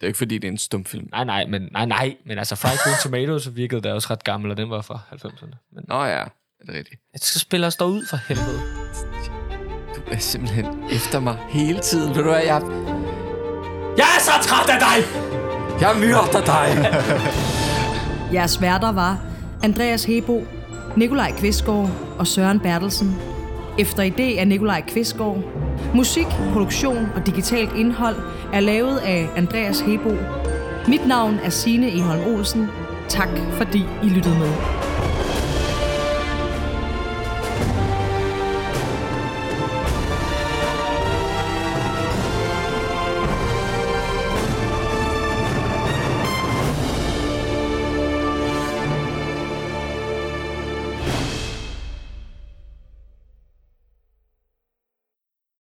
[0.00, 1.08] er jo ikke, fordi det er en stumfilm.
[1.10, 4.50] Nej, nej, men, nej, nej, men altså Fried Green Tomatoes virkede da også ret gammel,
[4.50, 5.56] og den var fra 90'erne.
[5.72, 6.24] Men Nå ja,
[6.68, 7.00] er det rigtigt.
[7.12, 8.60] jeg skal spille os derud for helvede.
[9.96, 12.08] Du er simpelthen efter mig hele tiden.
[12.14, 12.62] Ved du hvad, jeg,
[13.98, 15.26] Jeg er så træt af dig!
[15.80, 16.92] jeg myrder dig.
[18.34, 19.18] Jeres værter var
[19.62, 20.44] Andreas Hebo,
[20.96, 23.16] Nikolaj Kvistgaard og Søren Bertelsen.
[23.78, 25.38] Efter idé af Nikolaj Kvistgaard.
[25.94, 28.16] Musik, produktion og digitalt indhold
[28.52, 30.10] er lavet af Andreas Hebo.
[30.88, 32.68] Mit navn er Signe Eholm Olsen.
[33.08, 34.52] Tak fordi I lyttede med.